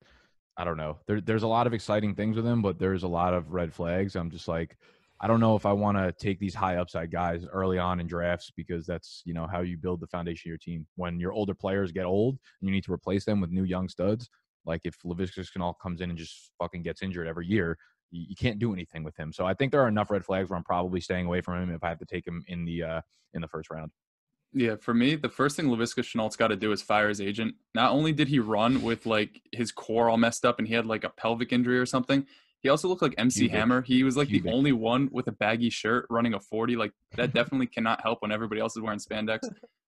[0.55, 0.97] I don't know.
[1.07, 3.73] There, there's a lot of exciting things with him, but there's a lot of red
[3.73, 4.15] flags.
[4.15, 4.75] I'm just like,
[5.19, 8.07] I don't know if I want to take these high upside guys early on in
[8.07, 10.85] drafts because that's you know how you build the foundation of your team.
[10.95, 13.89] When your older players get old, and you need to replace them with new young
[13.89, 14.29] studs.
[14.65, 17.77] Like if Laviska Shenault comes in and just fucking gets injured every year,
[18.11, 19.33] you, can't do anything with him.
[19.33, 21.73] So I think there are enough red flags where I'm probably staying away from him
[21.73, 23.01] if I have to take him in the uh,
[23.33, 23.91] in the first round.
[24.53, 27.55] Yeah, for me, the first thing Laviska Shenault's got to do is fire his agent.
[27.75, 30.85] Not only did he run with like his core all messed up and he had
[30.85, 32.25] like a pelvic injury or something,
[32.61, 33.49] he also looked like MC.
[33.49, 33.81] Hammer.
[33.81, 36.75] He was like the only one with a baggy shirt running a 40.
[36.75, 39.39] Like that definitely cannot help when everybody else is wearing spandex.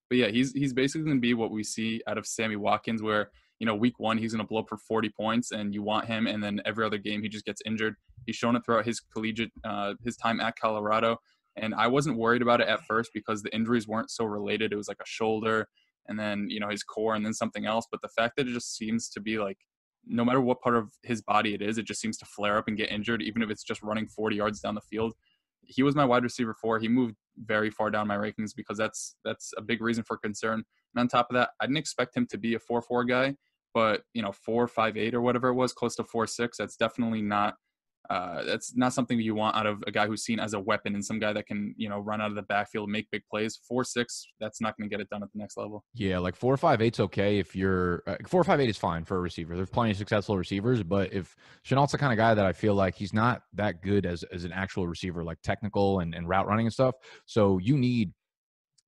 [0.09, 3.01] But yeah, he's he's basically going to be what we see out of Sammy Watkins,
[3.01, 3.29] where
[3.59, 6.05] you know week one he's going to blow up for 40 points, and you want
[6.05, 7.95] him, and then every other game he just gets injured.
[8.25, 11.17] He's shown it throughout his collegiate uh, his time at Colorado,
[11.55, 14.73] and I wasn't worried about it at first because the injuries weren't so related.
[14.73, 15.67] It was like a shoulder,
[16.07, 17.85] and then you know his core, and then something else.
[17.91, 19.57] But the fact that it just seems to be like
[20.05, 22.67] no matter what part of his body it is, it just seems to flare up
[22.67, 25.13] and get injured, even if it's just running 40 yards down the field.
[25.61, 26.79] He was my wide receiver four.
[26.79, 30.63] He moved very far down my rankings because that's that's a big reason for concern.
[30.95, 33.35] And on top of that, I didn't expect him to be a four four guy,
[33.79, 36.57] but you know, four five eight or whatever it was, close to four six.
[36.57, 37.55] That's definitely not
[38.09, 40.95] uh, that's not something you want out of a guy who's seen as a weapon
[40.95, 43.57] and some guy that can you know run out of the backfield make big plays.
[43.65, 45.85] Four six that's not going to get it done at the next level.
[45.93, 49.15] Yeah like four five eight's okay if you're uh, four five eight is fine for
[49.15, 49.55] a receiver.
[49.55, 52.73] There's plenty of successful receivers but if Shenault's the kind of guy that i feel
[52.73, 56.47] like he's not that good as as an actual receiver like technical and, and route
[56.47, 58.11] running and stuff so you need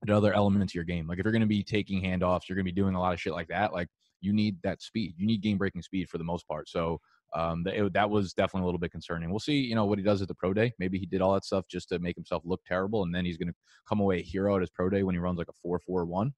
[0.02, 1.08] another element to your game.
[1.08, 3.14] Like if you're going to be taking handoffs you're going to be doing a lot
[3.14, 3.88] of shit like that like
[4.22, 7.00] you need that speed you need game breaking speed for the most part so
[7.34, 9.30] um, that, it, that was definitely a little bit concerning.
[9.30, 10.74] We'll see, you know, what he does at the pro day.
[10.80, 13.38] Maybe he did all that stuff just to make himself look terrible, and then he's
[13.38, 13.54] going to
[13.88, 16.06] come away a hero at his pro day when he runs like a four four
[16.06, 16.34] one.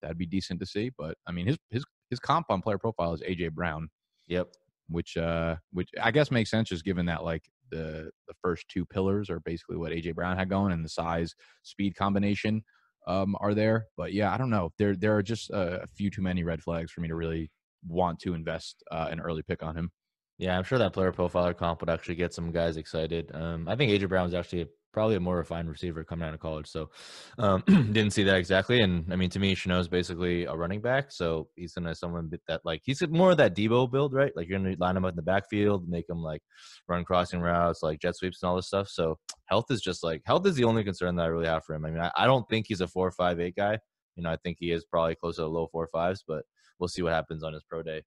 [0.00, 0.90] That'd be decent to see.
[0.96, 3.88] But I mean, his his his comp on player profile is AJ Brown.
[4.28, 4.48] Yep.
[4.88, 8.86] Which uh, which I guess makes sense just given that like the the first two
[8.86, 12.62] pillars are basically what AJ Brown had going, and the size speed combination
[13.08, 13.86] um, are there.
[13.96, 14.70] But yeah, I don't know.
[14.78, 17.50] There there are just a, few too many red flags for me to really
[17.86, 19.90] want to invest uh, an early pick on him.
[20.38, 23.30] Yeah, I'm sure that player profiler comp would actually get some guys excited.
[23.34, 26.40] Um, I think AJ Brown is actually probably a more refined receiver coming out of
[26.40, 26.66] college.
[26.66, 26.90] So
[27.38, 28.80] um, didn't see that exactly.
[28.80, 31.12] And I mean, to me, is basically a running back.
[31.12, 34.32] So he's gonna someone that like he's more of that Deebo build, right?
[34.34, 36.42] Like you're gonna line him up in the backfield, make him like
[36.88, 38.88] run crossing routes, like jet sweeps and all this stuff.
[38.88, 41.74] So health is just like health is the only concern that I really have for
[41.74, 41.84] him.
[41.84, 43.78] I mean, I, I don't think he's a four five eight guy.
[44.16, 46.44] You know, I think he is probably close to low four fives, but
[46.78, 48.02] we'll see what happens on his pro day.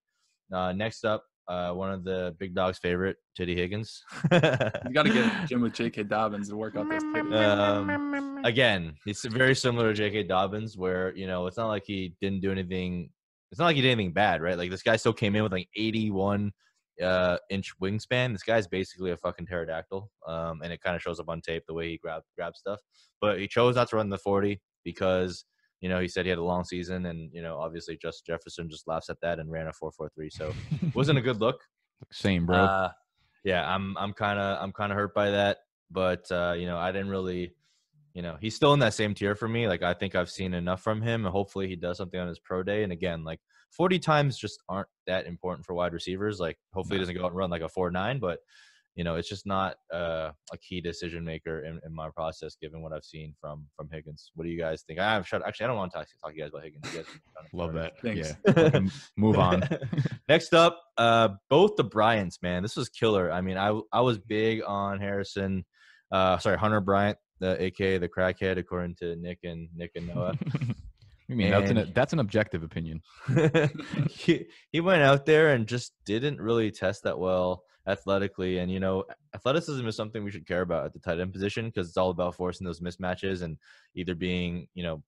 [0.52, 4.02] Uh, next up, uh, one of the big dog's favorite, Teddy Higgins.
[4.32, 4.40] you
[4.92, 6.04] got to get Jim with J.K.
[6.04, 10.24] Dobbins to work out those um, again, it's very similar to J.K.
[10.24, 13.10] Dobbins, where you know it's not like he didn't do anything.
[13.50, 14.56] It's not like he did anything bad, right?
[14.56, 16.52] Like this guy still came in with like 81
[17.02, 18.32] uh, inch wingspan.
[18.32, 21.64] This guy's basically a fucking pterodactyl, um, and it kind of shows up on tape
[21.66, 22.80] the way he grab grabs stuff.
[23.20, 25.44] But he chose not to run the 40 because
[25.82, 28.70] you know, he said he had a long season, and you know, obviously, just Jefferson
[28.70, 30.30] just laughs at that and ran a four four three.
[30.30, 30.54] So,
[30.94, 31.60] wasn't a good look.
[32.12, 32.56] Same, bro.
[32.56, 32.90] Uh,
[33.44, 35.58] yeah, I'm I'm kind of I'm kind of hurt by that,
[35.90, 37.52] but uh, you know, I didn't really,
[38.14, 39.66] you know, he's still in that same tier for me.
[39.66, 42.38] Like, I think I've seen enough from him, and hopefully, he does something on his
[42.38, 42.84] pro day.
[42.84, 43.40] And again, like
[43.72, 46.38] 40 times just aren't that important for wide receivers.
[46.38, 48.38] Like, hopefully, he doesn't go out and run like a four nine, but
[48.94, 52.82] you know, it's just not uh, a key decision maker in, in, my process, given
[52.82, 54.30] what I've seen from from Higgins.
[54.34, 55.00] What do you guys think?
[55.00, 55.42] I'm shut.
[55.46, 56.92] Actually, I don't want to talk, talk to you guys about Higgins.
[56.92, 57.06] You guys
[57.54, 57.92] Love that.
[58.02, 58.34] Thanks.
[58.46, 58.80] Yeah.
[59.16, 59.62] Move on.
[60.28, 62.38] Next up, uh, both the Bryants.
[62.42, 63.32] Man, this was killer.
[63.32, 65.64] I mean, I I was big on Harrison.
[66.10, 70.34] Uh, sorry, Hunter Bryant, the aka the crackhead, according to Nick and Nick and Noah.
[71.30, 73.00] I mean, that's an that's an objective opinion.
[74.10, 78.58] he he went out there and just didn't really test that well athletically.
[78.58, 79.04] And, you know,
[79.34, 82.10] athleticism is something we should care about at the tight end position because it's all
[82.10, 83.56] about forcing those mismatches and
[83.94, 85.02] either being, you know,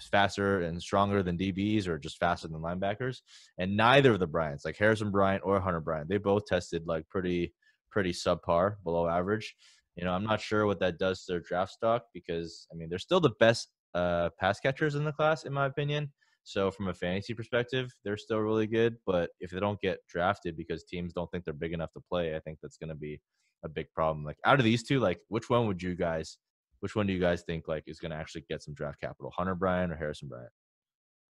[0.00, 3.18] faster and stronger than DBs or just faster than linebackers.
[3.58, 7.08] And neither of the Bryants, like Harrison Bryant or Hunter Bryant, they both tested like
[7.08, 7.52] pretty,
[7.90, 9.54] pretty subpar, below average.
[9.96, 12.88] You know, I'm not sure what that does to their draft stock because, I mean,
[12.88, 16.12] they're still the best uh, pass catchers in the class, in my opinion.
[16.44, 18.96] So from a fantasy perspective, they're still really good.
[19.06, 22.34] But if they don't get drafted because teams don't think they're big enough to play,
[22.34, 23.20] I think that's going to be
[23.64, 24.24] a big problem.
[24.24, 26.38] Like out of these two, like which one would you guys,
[26.80, 29.32] which one do you guys think like is going to actually get some draft capital,
[29.36, 30.50] Hunter Bryant or Harrison Bryant?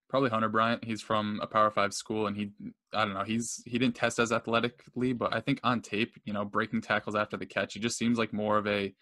[0.09, 0.85] Probably Hunter Bryant.
[0.85, 2.51] He's from a Power Five school, and he,
[2.93, 6.33] I don't know, he's he didn't test as athletically, but I think on tape, you
[6.33, 8.93] know, breaking tackles after the catch, he just seems like more of a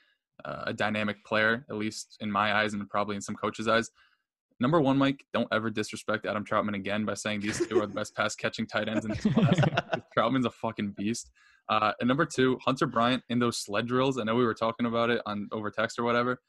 [0.44, 3.90] uh, a dynamic player, at least in my eyes, and probably in some coaches' eyes
[4.61, 7.94] number one, Mike, don't ever disrespect Adam Trautman again by saying these two are the
[7.94, 9.61] best pass catching tight ends in this class.
[10.16, 11.30] Trautman's a fucking beast.
[11.68, 14.18] Uh, and number two, Hunter Bryant in those sled drills.
[14.18, 16.40] I know we were talking about it on over text or whatever.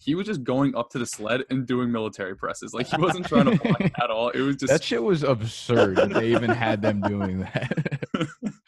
[0.00, 2.72] He was just going up to the sled and doing military presses.
[2.72, 4.28] Like he wasn't trying to block at all.
[4.28, 5.96] It was just that shit was absurd.
[5.96, 7.72] that they even had them doing that.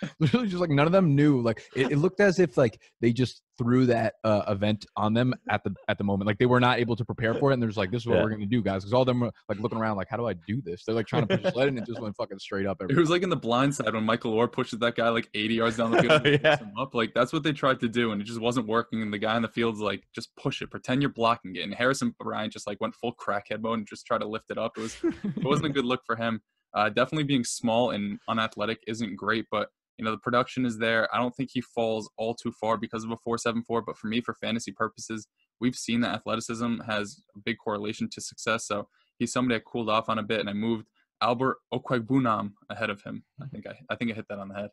[0.19, 1.41] Literally, just like none of them knew.
[1.41, 5.35] Like it, it looked as if like they just threw that uh, event on them
[5.51, 6.27] at the at the moment.
[6.27, 8.07] Like they were not able to prepare for it, and they're just like, "This is
[8.07, 8.23] what yeah.
[8.23, 10.17] we're going to do, guys." Because all of them were like looking around, like, "How
[10.17, 12.67] do I do this?" They're like trying to push and it just went fucking straight
[12.67, 12.79] up.
[12.81, 12.99] Everywhere.
[12.99, 15.55] It was like in the blind side when Michael Oher pushes that guy like 80
[15.55, 16.59] yards down the field, yeah.
[16.59, 16.95] him up.
[16.95, 19.03] Like that's what they tried to do, and it just wasn't working.
[19.03, 21.75] And the guy in the field's like, "Just push it, pretend you're blocking it." And
[21.75, 24.73] Harrison Bryant just like went full crackhead mode and just tried to lift it up.
[24.77, 26.41] It was it wasn't a good look for him.
[26.73, 29.71] Uh, definitely being small and unathletic isn't great, but
[30.01, 31.15] you know, the production is there.
[31.15, 34.23] I don't think he falls all too far because of a 4.74, but for me,
[34.23, 35.29] for fantasy purposes,
[35.61, 38.67] we've seen that athleticism has a big correlation to success.
[38.67, 38.89] So
[39.19, 40.89] he's somebody I cooled off on a bit, and I moved
[41.21, 43.25] Albert Okwuegbunam ahead of him.
[43.39, 43.51] I mm-hmm.
[43.51, 44.71] think I, I think I hit that on the head.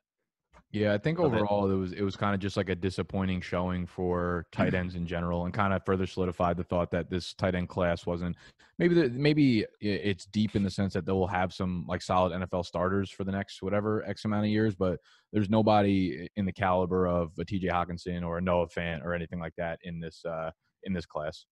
[0.72, 3.86] Yeah, I think overall it was it was kind of just like a disappointing showing
[3.86, 7.56] for tight ends in general, and kind of further solidified the thought that this tight
[7.56, 8.36] end class wasn't
[8.80, 12.32] maybe the, maybe it's deep in the sense that they will have some like solid
[12.34, 15.00] NFL starters for the next whatever x amount of years, but
[15.34, 17.68] there's nobody in the caliber of a T.J.
[17.68, 20.52] Hockenson or a Noah Fant or anything like that in this uh,
[20.84, 21.46] in this class.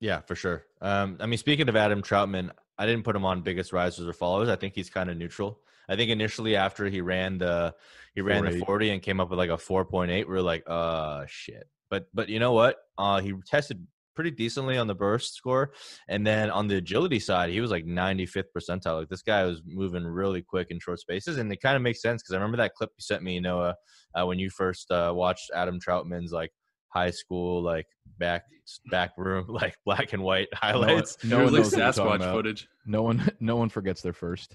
[0.00, 0.64] Yeah, for sure.
[0.80, 4.12] Um, I mean, speaking of Adam Trautman, I didn't put him on biggest risers or
[4.14, 4.48] followers.
[4.48, 5.60] I think he's kind of neutral.
[5.90, 7.74] I think initially after he ran the
[8.14, 11.24] he ran the 40 and came up with like a 4.8, we are like, uh
[11.28, 11.68] shit.
[11.90, 12.76] But but you know what?
[12.96, 15.72] Uh he tested pretty decently on the burst score.
[16.08, 18.98] And then on the agility side, he was like 95th percentile.
[19.00, 21.38] Like this guy was moving really quick in short spaces.
[21.38, 23.76] And it kind of makes sense because I remember that clip you sent me, Noah,
[24.14, 26.52] uh, when you first uh, watched Adam Trautman's like
[26.92, 27.86] high school like
[28.18, 28.44] back
[28.90, 31.16] back room like black and white highlights.
[31.24, 32.68] No, no one knows Sasquatch footage.
[32.86, 34.54] No one no one forgets their first.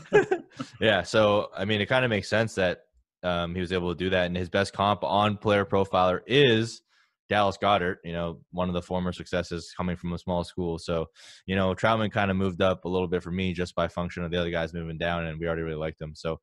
[0.80, 2.82] yeah, so I mean, it kind of makes sense that
[3.22, 6.82] um, he was able to do that, and his best comp on Player Profiler is
[7.28, 7.96] Dallas Goedert.
[8.04, 10.78] You know, one of the former successes coming from a small school.
[10.78, 11.06] So,
[11.46, 14.22] you know, Trautman kind of moved up a little bit for me just by function
[14.24, 16.14] of the other guys moving down, and we already really liked him.
[16.14, 16.40] So,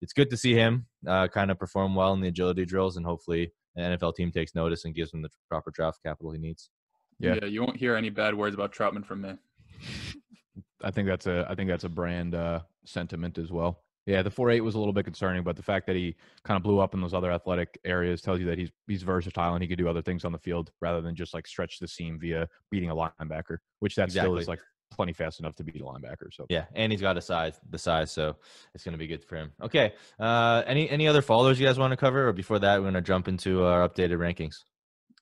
[0.00, 3.04] it's good to see him uh, kind of perform well in the agility drills, and
[3.04, 6.70] hopefully an NFL team takes notice and gives him the proper draft capital he needs.
[7.18, 7.36] Yeah.
[7.40, 9.34] yeah, you won't hear any bad words about Trautman from me.
[10.82, 13.80] I think that's a I think that's a brand uh, sentiment as well.
[14.06, 16.14] Yeah, the four eight was a little bit concerning, but the fact that he
[16.44, 19.54] kind of blew up in those other athletic areas tells you that he's he's versatile
[19.54, 21.88] and he could do other things on the field rather than just like stretch the
[21.88, 24.28] seam via beating a linebacker, which that exactly.
[24.28, 24.60] still is like
[24.90, 26.32] plenty fast enough to be a linebacker.
[26.32, 28.36] So yeah, and he's got a size, the size, so
[28.74, 29.52] it's going to be good for him.
[29.62, 32.84] Okay, uh, any any other followers you guys want to cover, or before that, we're
[32.84, 34.64] going to jump into our updated rankings.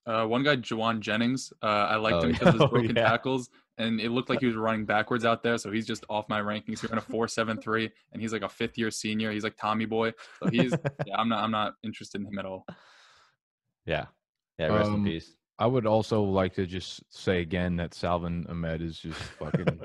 [0.06, 2.94] Uh, one guy, Jauan Jennings, uh, I liked oh, him because of his oh, broken
[2.94, 3.08] yeah.
[3.08, 5.58] tackles, and it looked like he was running backwards out there.
[5.58, 6.80] So he's just off my rankings.
[6.80, 9.32] He's in a four seven three, and he's like a fifth year senior.
[9.32, 10.12] He's like Tommy Boy.
[10.40, 10.72] So he's
[11.06, 12.64] yeah, I'm not I'm not interested in him at all.
[13.84, 14.06] Yeah,
[14.58, 14.66] yeah.
[14.66, 15.34] Rest um, in peace.
[15.58, 19.66] I would also like to just say again that Salvon Ahmed is just fucking.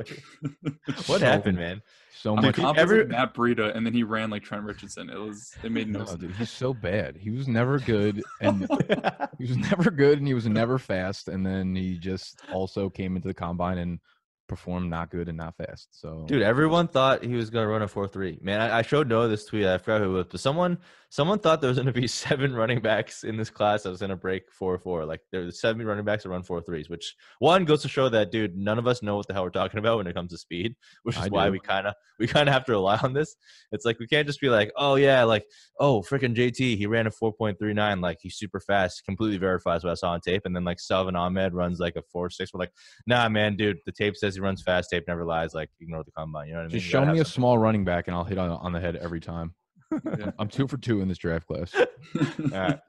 [1.05, 1.81] what so, happened, man?
[2.13, 2.57] So I'm much.
[2.57, 5.09] Like, every Matt Breida, and then he ran like Trent Richardson.
[5.09, 6.19] It was it made no, no sense.
[6.19, 7.15] Dude, he's so bad.
[7.15, 8.61] He was never good, and
[9.37, 11.29] he was never good, and he was never fast.
[11.29, 13.99] And then he just also came into the combine and
[14.47, 15.87] performed not good and not fast.
[15.91, 18.37] So, dude, everyone thought he was gonna run a four three.
[18.41, 19.65] Man, I, I, showed Noah this tweet.
[19.65, 20.77] I forgot who it was, but someone
[21.11, 24.15] someone thought there was gonna be seven running backs in this class that was gonna
[24.15, 25.05] break four four.
[25.05, 28.31] Like there's seven running backs that run four threes, which one goes to show that,
[28.31, 30.37] dude, none of us know what the hell we're talking about when it comes to
[30.37, 31.51] speed, which is I why do.
[31.51, 33.35] we kind of we kind of have to rely on this.
[33.71, 35.45] It's like we can't just be like, oh yeah, like
[35.79, 39.37] oh freaking JT, he ran a four point three nine, like he's super fast, completely
[39.37, 42.29] verifies what I saw on tape, and then like Salvon Ahmed runs like a four
[42.29, 42.53] six.
[42.53, 42.73] We're like,
[43.05, 44.89] nah, man, dude, the tape says he runs fast.
[44.89, 45.53] Tape never lies.
[45.53, 46.47] Like ignore the combine.
[46.47, 46.79] You know what I mean?
[46.79, 49.19] Just show me a small running back, and I'll hit on on the head every
[49.19, 49.53] time.
[49.91, 50.31] Yeah.
[50.39, 51.73] I'm two for two in this draft class.
[51.75, 52.79] All right.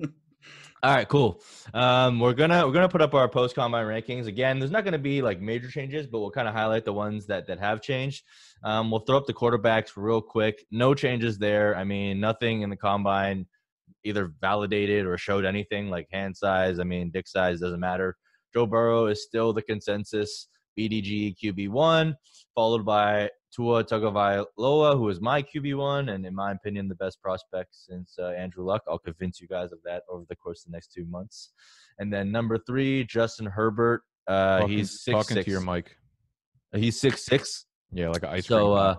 [0.85, 1.41] All right, cool.
[1.75, 4.59] Um, we're gonna we're gonna put up our post combine rankings again.
[4.59, 7.47] There's not gonna be like major changes, but we'll kind of highlight the ones that
[7.47, 8.25] that have changed.
[8.65, 10.65] Um, we'll throw up the quarterbacks real quick.
[10.73, 11.77] No changes there.
[11.77, 13.47] I mean, nothing in the combine
[14.03, 16.81] either validated or showed anything like hand size.
[16.81, 18.17] I mean, dick size doesn't matter.
[18.53, 20.49] Joe Burrow is still the consensus
[20.79, 22.17] BDG QB one,
[22.57, 27.21] followed by Tua Tagovailoa, who is my QB one, and in my opinion, the best
[27.23, 28.83] prospect since uh, Andrew Luck.
[28.89, 31.51] I'll convince you guys of that over the course of the next two months.
[31.99, 34.03] And then number three, Justin Herbert.
[34.27, 35.45] Uh, talking, he's six, talking six.
[35.45, 35.97] to your mic.
[36.75, 37.67] He's six six.
[37.93, 38.79] Yeah, like an ice so, cream.
[38.79, 38.95] Uh,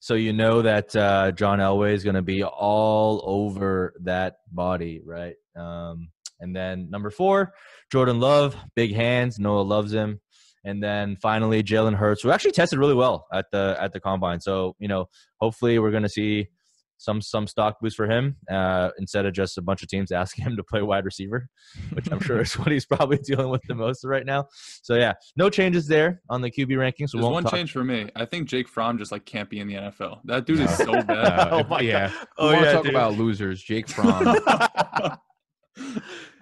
[0.00, 5.00] so you know that uh, John Elway is going to be all over that body,
[5.04, 5.34] right?
[5.56, 7.52] Um, and then number four,
[7.90, 9.40] Jordan Love, big hands.
[9.40, 10.20] Noah loves him.
[10.68, 14.38] And then finally, Jalen Hurts, who actually tested really well at the at the combine.
[14.40, 15.06] So you know,
[15.40, 16.48] hopefully, we're going to see
[16.98, 20.44] some some stock boost for him uh, instead of just a bunch of teams asking
[20.44, 21.48] him to play wide receiver,
[21.94, 24.48] which I'm sure is what he's probably dealing with the most right now.
[24.82, 27.12] So yeah, no changes there on the QB rankings.
[27.12, 28.10] There's one talk- change for me.
[28.14, 30.20] I think Jake Fromm just like can't be in the NFL.
[30.26, 31.48] That dude is so bad.
[31.50, 32.08] oh my yeah.
[32.08, 32.26] God.
[32.36, 32.94] Oh, we want to talk dude.
[32.94, 33.62] about losers.
[33.62, 34.36] Jake Fromm.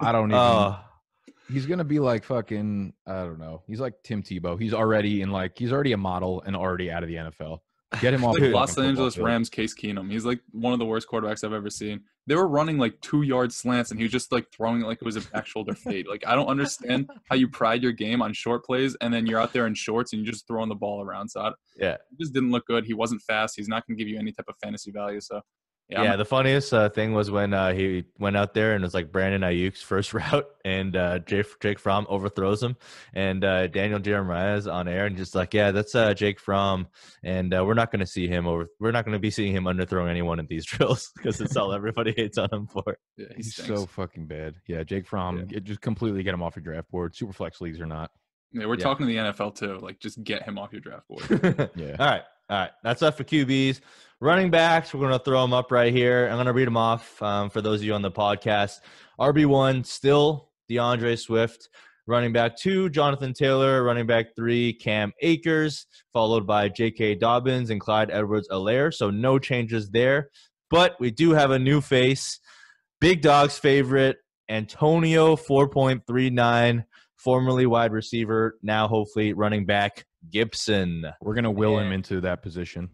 [0.01, 0.35] I don't even.
[0.35, 0.79] Uh,
[1.51, 2.93] he's gonna be like fucking.
[3.07, 3.63] I don't know.
[3.67, 4.61] He's like Tim Tebow.
[4.61, 5.59] He's already in like.
[5.59, 7.59] He's already a model and already out of the NFL.
[8.01, 8.39] Get him off.
[8.39, 10.11] like Los Angeles Rams Case Keenum.
[10.11, 12.01] He's like one of the worst quarterbacks I've ever seen.
[12.27, 14.99] They were running like two yard slants, and he was just like throwing it like
[15.01, 16.07] it was a back shoulder fade.
[16.09, 19.41] Like I don't understand how you pride your game on short plays, and then you're
[19.41, 21.29] out there in shorts and you're just throwing the ball around.
[21.29, 22.85] So I, yeah, it just didn't look good.
[22.85, 23.55] He wasn't fast.
[23.57, 25.21] He's not going to give you any type of fantasy value.
[25.21, 25.41] So
[25.89, 28.87] yeah, yeah the funniest uh, thing was when uh, he went out there and it
[28.87, 32.77] was like Brandon Aiyuk's first route, and uh, Jake, Jake Fromm overthrows him,
[33.15, 36.89] and uh, Daniel Jeremiah is on air and just like, yeah, that's uh, Jake Fromm,
[37.23, 38.67] and uh, we're not going to see him over.
[38.81, 41.73] We're not going to be seeing him underthrowing anyone in these drills because it's all
[41.75, 42.99] everybody hates on him for.
[43.17, 44.57] Yeah, he's so fucking bad.
[44.67, 45.61] Yeah, Jake Fromm, yeah.
[45.61, 48.11] just completely get him off your draft board, super flex leagues or not.
[48.53, 48.83] Yeah, we're yeah.
[48.83, 49.79] talking to the NFL too.
[49.79, 51.71] Like, just get him off your draft board.
[51.77, 51.97] yeah.
[51.99, 52.23] All right.
[52.49, 52.71] All right.
[52.83, 53.81] That's up for QBs.
[54.21, 56.27] Running backs, we're going to throw them up right here.
[56.27, 58.81] I'm going to read them off um, for those of you on the podcast.
[59.21, 61.69] RB1, still D'Andre Swift.
[62.07, 63.83] Running back two, Jonathan Taylor.
[63.83, 67.17] Running back three, Cam Akers, followed by J.K.
[67.17, 68.95] Dobbins and Clyde Edwards Helaire.
[68.95, 70.31] So no changes there.
[70.71, 72.41] But we do have a new face.
[73.03, 74.17] Big Dog's favorite,
[74.49, 76.87] Antonio 4.39,
[77.17, 81.05] formerly wide receiver, now hopefully running back Gibson.
[81.21, 82.89] We're going to will and, him into that position.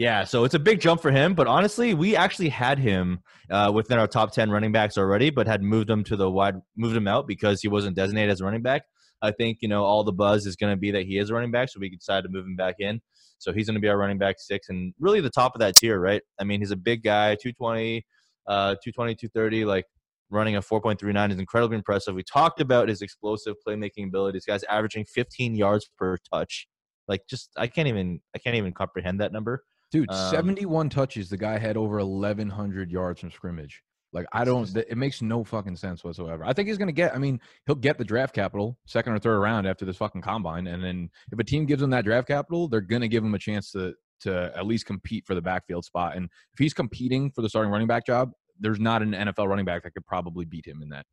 [0.00, 1.34] Yeah, so it's a big jump for him.
[1.34, 3.18] But honestly, we actually had him
[3.50, 6.54] uh, within our top ten running backs already, but had moved him to the wide,
[6.74, 8.80] moved him out because he wasn't designated as a running back.
[9.20, 11.34] I think you know all the buzz is going to be that he is a
[11.34, 13.02] running back, so we decided to move him back in.
[13.36, 15.76] So he's going to be our running back six, and really the top of that
[15.76, 16.22] tier, right?
[16.40, 18.02] I mean, he's a big guy, 220,
[18.46, 19.84] uh, 220, 230, like
[20.30, 22.14] running a 4.39 is incredibly impressive.
[22.14, 24.38] We talked about his explosive playmaking ability.
[24.38, 26.66] This guy's averaging 15 yards per touch.
[27.06, 29.62] Like, just I can't even I can't even comprehend that number.
[29.90, 31.28] Dude, um, 71 touches.
[31.28, 33.82] The guy had over 1,100 yards from scrimmage.
[34.12, 36.44] Like, I don't, it makes no fucking sense whatsoever.
[36.44, 39.18] I think he's going to get, I mean, he'll get the draft capital second or
[39.20, 40.66] third round after this fucking combine.
[40.66, 43.34] And then if a team gives him that draft capital, they're going to give him
[43.34, 46.16] a chance to, to at least compete for the backfield spot.
[46.16, 49.64] And if he's competing for the starting running back job, there's not an NFL running
[49.64, 51.06] back that could probably beat him in that.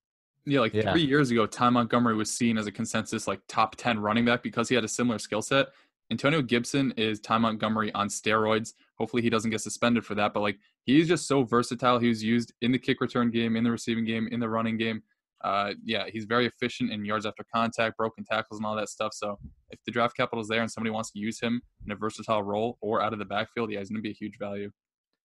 [0.46, 0.92] Yeah, like yeah.
[0.94, 4.42] three years ago, Ty Montgomery was seen as a consensus like top 10 running back
[4.42, 5.68] because he had a similar skill set.
[6.12, 8.74] Antonio Gibson is Ty Montgomery on steroids.
[8.98, 12.00] Hopefully he doesn't get suspended for that, but like he's just so versatile.
[12.00, 14.78] He was used in the kick return game, in the receiving game, in the running
[14.78, 15.04] game.
[15.44, 19.14] Uh, yeah, he's very efficient in yards after contact, broken tackles, and all that stuff.
[19.14, 19.38] So
[19.70, 22.42] if the draft capital is there and somebody wants to use him in a versatile
[22.42, 24.72] role or out of the backfield, yeah, he's going to be a huge value.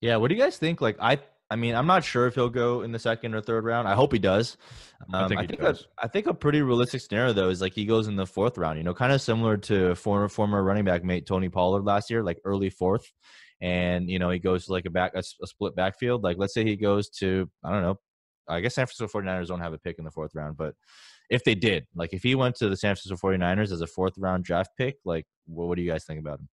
[0.00, 0.80] Yeah, what do you guys think?
[0.80, 1.18] Like, I
[1.52, 3.86] I mean, I'm not sure if he'll go in the second or third round.
[3.86, 4.56] I hope he does.
[5.12, 5.86] Um, I think, I think, does.
[5.98, 8.56] A, I think a pretty realistic scenario though is like he goes in the fourth
[8.56, 8.78] round.
[8.78, 12.22] You know, kind of similar to former former running back mate Tony Pollard last year,
[12.22, 13.12] like early fourth,
[13.60, 16.24] and you know he goes to like a back a, a split backfield.
[16.24, 18.00] Like let's say he goes to I don't know.
[18.48, 20.74] I guess San Francisco 49ers don't have a pick in the fourth round, but
[21.28, 24.14] if they did, like if he went to the San Francisco 49ers as a fourth
[24.16, 26.48] round draft pick, like what, what do you guys think about him?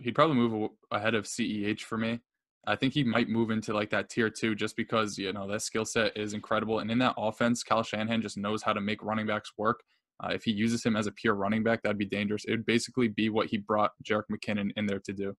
[0.00, 2.20] He'd probably move ahead of CEH for me.
[2.66, 5.62] I think he might move into like that tier two just because, you know, that
[5.62, 6.78] skill set is incredible.
[6.78, 9.82] And in that offense, Kyle Shanahan just knows how to make running backs work.
[10.22, 12.44] Uh, if he uses him as a pure running back, that'd be dangerous.
[12.44, 15.34] It would basically be what he brought Jerick McKinnon in there to do.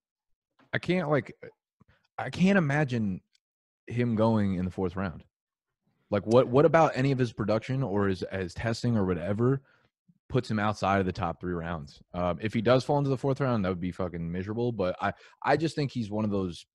[0.74, 1.34] I can't like,
[2.18, 3.22] I can't imagine
[3.86, 5.24] him going in the fourth round.
[6.10, 9.62] Like, what what about any of his production or his, his testing or whatever
[10.28, 12.00] puts him outside of the top three rounds?
[12.12, 14.72] Um, if he does fall into the fourth round, that would be fucking miserable.
[14.72, 16.66] But I I just think he's one of those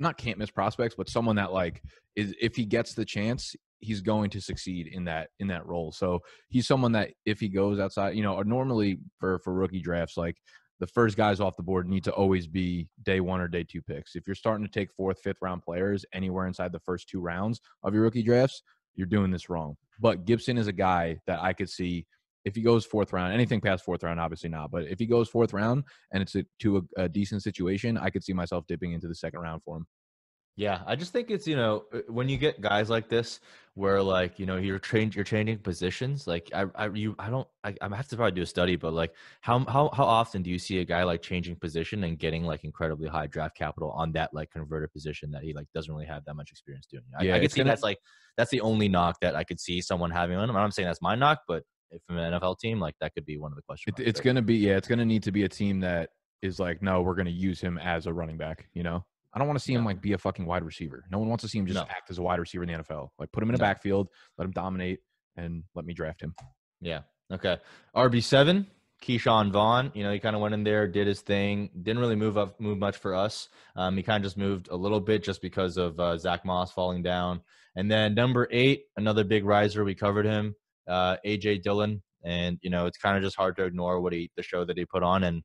[0.00, 1.82] not can't miss prospects, but someone that like
[2.16, 5.92] is if he gets the chance, he's going to succeed in that in that role.
[5.92, 10.16] So he's someone that if he goes outside, you know, normally for for rookie drafts,
[10.16, 10.36] like
[10.80, 13.82] the first guys off the board need to always be day one or day two
[13.82, 14.16] picks.
[14.16, 17.60] If you're starting to take fourth, fifth round players anywhere inside the first two rounds
[17.82, 18.62] of your rookie drafts,
[18.94, 19.76] you're doing this wrong.
[20.00, 22.06] But Gibson is a guy that I could see
[22.44, 24.70] if he goes fourth round, anything past fourth round, obviously not.
[24.70, 28.10] But if he goes fourth round and it's a, to a, a, decent situation, I
[28.10, 29.86] could see myself dipping into the second round for him.
[30.56, 33.40] Yeah, I just think it's you know uh, when you get guys like this
[33.74, 37.48] where like you know you're trained you're changing positions like I I you I don't
[37.64, 40.50] I, I have to probably do a study but like how how how often do
[40.50, 44.12] you see a guy like changing position and getting like incredibly high draft capital on
[44.12, 47.04] that like converted position that he like doesn't really have that much experience doing.
[47.18, 47.70] I, yeah, I could see gonna...
[47.70, 47.98] that's like
[48.36, 50.56] that's the only knock that I could see someone having on him.
[50.56, 51.62] I'm not saying that's my knock, but
[52.06, 53.96] from an NFL team, like that could be one of the questions.
[53.98, 56.10] It, it's going to be yeah, it's going to need to be a team that
[56.42, 58.66] is like, no, we're going to use him as a running back.
[58.72, 61.04] You know, I don't want to see him like be a fucking wide receiver.
[61.10, 61.82] No one wants to see him just No.
[61.82, 63.08] act as a wide receiver in the NFL.
[63.18, 63.62] Like put him in a No.
[63.62, 65.00] backfield, let him dominate,
[65.36, 66.34] and let me draft him.
[66.80, 67.00] Yeah.
[67.32, 67.58] Okay.
[67.94, 68.66] RB seven,
[69.02, 69.92] Ke'Shawn Vaughn.
[69.94, 71.70] You know, he kind of went in there, did his thing.
[71.82, 73.48] Didn't really move up, move much for us.
[73.76, 76.72] Um, he kind of just moved a little bit just because of uh, Zack Moss
[76.72, 77.40] falling down.
[77.76, 79.84] And then number eight, another big riser.
[79.84, 80.56] We covered him,
[80.88, 82.02] uh, AJ Dillon.
[82.24, 84.76] And you know, it's kind of just hard to ignore what he, the show that
[84.76, 85.42] he put on, and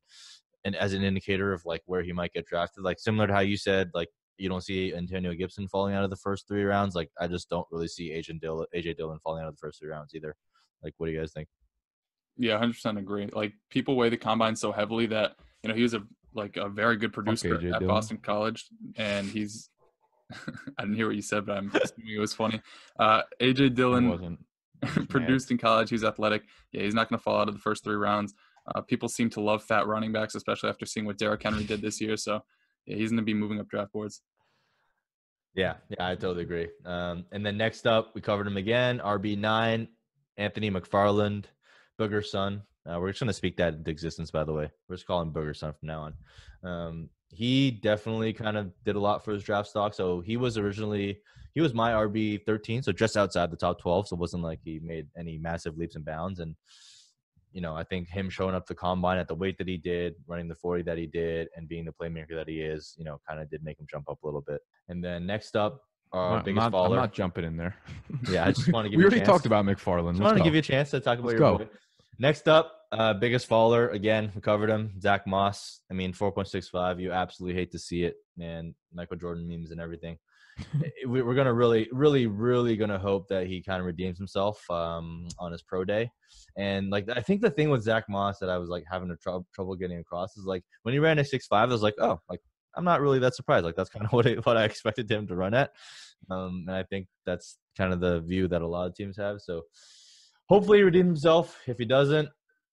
[0.66, 2.84] and as an indicator of like where he might get drafted.
[2.84, 6.10] Like similar to how you said, like you don't see Antonio Gibson falling out of
[6.10, 6.94] the first three rounds.
[6.94, 9.80] Like I just don't really see AJ Dillon, AJ Dillon falling out of the first
[9.80, 10.34] three rounds either.
[10.82, 11.48] Like, what do you guys think?
[12.36, 13.30] Yeah, hundred percent agree.
[13.32, 16.02] Like people weigh the combine so heavily that you know he was a
[16.34, 17.86] like a very good producer at Dillon.
[17.86, 18.66] Boston College,
[18.96, 19.70] and he's.
[20.78, 22.60] I didn't hear what you said, but I'm assuming it was funny.
[22.98, 24.38] Uh, AJ Dillon.
[25.08, 25.90] produced in college.
[25.90, 26.42] He's athletic.
[26.72, 28.34] Yeah, he's not going to fall out of the first three rounds.
[28.74, 31.80] Uh, people seem to love fat running backs, especially after seeing what Derrick Henry did
[31.80, 32.16] this year.
[32.16, 32.42] So
[32.86, 34.22] yeah, he's going to be moving up draft boards.
[35.54, 36.68] Yeah, yeah, I totally agree.
[36.84, 38.98] Um, and then next up, we covered him again.
[38.98, 39.88] RB nine,
[40.36, 41.44] Anthony McFarland,
[41.98, 42.62] Booger Son.
[42.84, 44.30] Uh, we're just gonna speak that into existence.
[44.30, 46.02] By the way, we're just calling Booger Son from now
[46.62, 46.70] on.
[46.70, 49.94] Um, he definitely kind of did a lot for his draft stock.
[49.94, 51.20] So he was originally
[51.56, 54.06] he was my RB thirteen, so just outside the top twelve.
[54.06, 56.38] So it wasn't like he made any massive leaps and bounds.
[56.38, 56.54] And
[57.50, 60.16] you know, I think him showing up the combine at the weight that he did,
[60.26, 63.18] running the 40 that he did, and being the playmaker that he is, you know,
[63.26, 64.60] kind of did make him jump up a little bit.
[64.90, 65.80] And then next up,
[66.12, 67.74] our I'm biggest I'm I'm not jumping in there.
[68.30, 70.12] Yeah, I just wanna give we you a already talked about McFarland.
[70.12, 71.66] Just want to give you a chance to talk about Let's your go.
[72.18, 74.30] Next up, uh, biggest faller again.
[74.34, 75.80] We covered him, Zack Moss.
[75.90, 77.00] I mean, four point six five.
[77.00, 78.74] You absolutely hate to see it, man.
[78.92, 80.18] Michael Jordan memes and everything.
[81.06, 85.28] We- We're gonna really, really, really gonna hope that he kind of redeems himself um,
[85.38, 86.10] on his pro day.
[86.56, 89.16] And like, I think the thing with Zack Moss that I was like having a
[89.16, 91.94] trou- trouble getting across is like when he ran a six five, I was like,
[92.00, 92.40] oh, like
[92.74, 93.64] I'm not really that surprised.
[93.64, 95.70] Like that's kind of what I, what I expected him to run at.
[96.30, 99.40] Um, and I think that's kind of the view that a lot of teams have.
[99.40, 99.62] So
[100.48, 101.58] hopefully he redeems himself.
[101.66, 102.28] If he doesn't,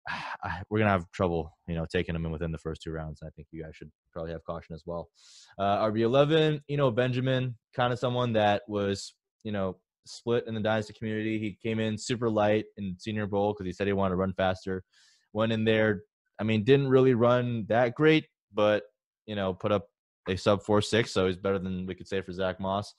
[0.70, 3.22] we're gonna have trouble, you know, taking him in within the first two rounds.
[3.22, 5.09] I think you guys should probably have caution as well.
[5.59, 9.76] Uh, RB eleven, you know, Benjamin, kind of someone that was, you know,
[10.07, 11.38] split in the dynasty community.
[11.38, 14.34] He came in super light in Senior Bowl because he said he wanted to run
[14.34, 14.82] faster.
[15.32, 16.03] Went in there,
[16.38, 18.84] I mean, didn't really run that great, but
[19.26, 19.86] you know, put up
[20.28, 22.94] a sub four six, so he's better than we could say for Zack Moss.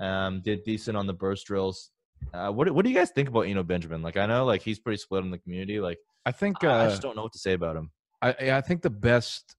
[0.00, 1.90] Um, did decent on the burst drills.
[2.32, 4.02] Uh, what what do you guys think about you know Benjamin?
[4.02, 5.80] Like I know like he's pretty split in the community.
[5.80, 7.90] Like I think I- I uh, just don't know what to say about him.
[8.22, 9.56] I I think the best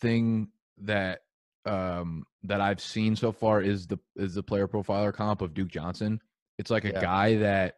[0.00, 0.48] thing
[0.78, 1.20] that
[1.64, 5.68] um that I've seen so far is the is the player profiler comp of Duke
[5.68, 6.20] Johnson.
[6.58, 7.00] It's like a Yeah.
[7.00, 7.76] guy that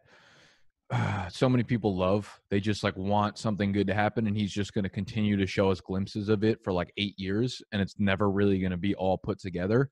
[0.91, 2.39] uh, so many people love.
[2.49, 5.47] They just like want something good to happen, and he's just going to continue to
[5.47, 8.77] show us glimpses of it for like eight years, and it's never really going to
[8.77, 9.89] be all put together.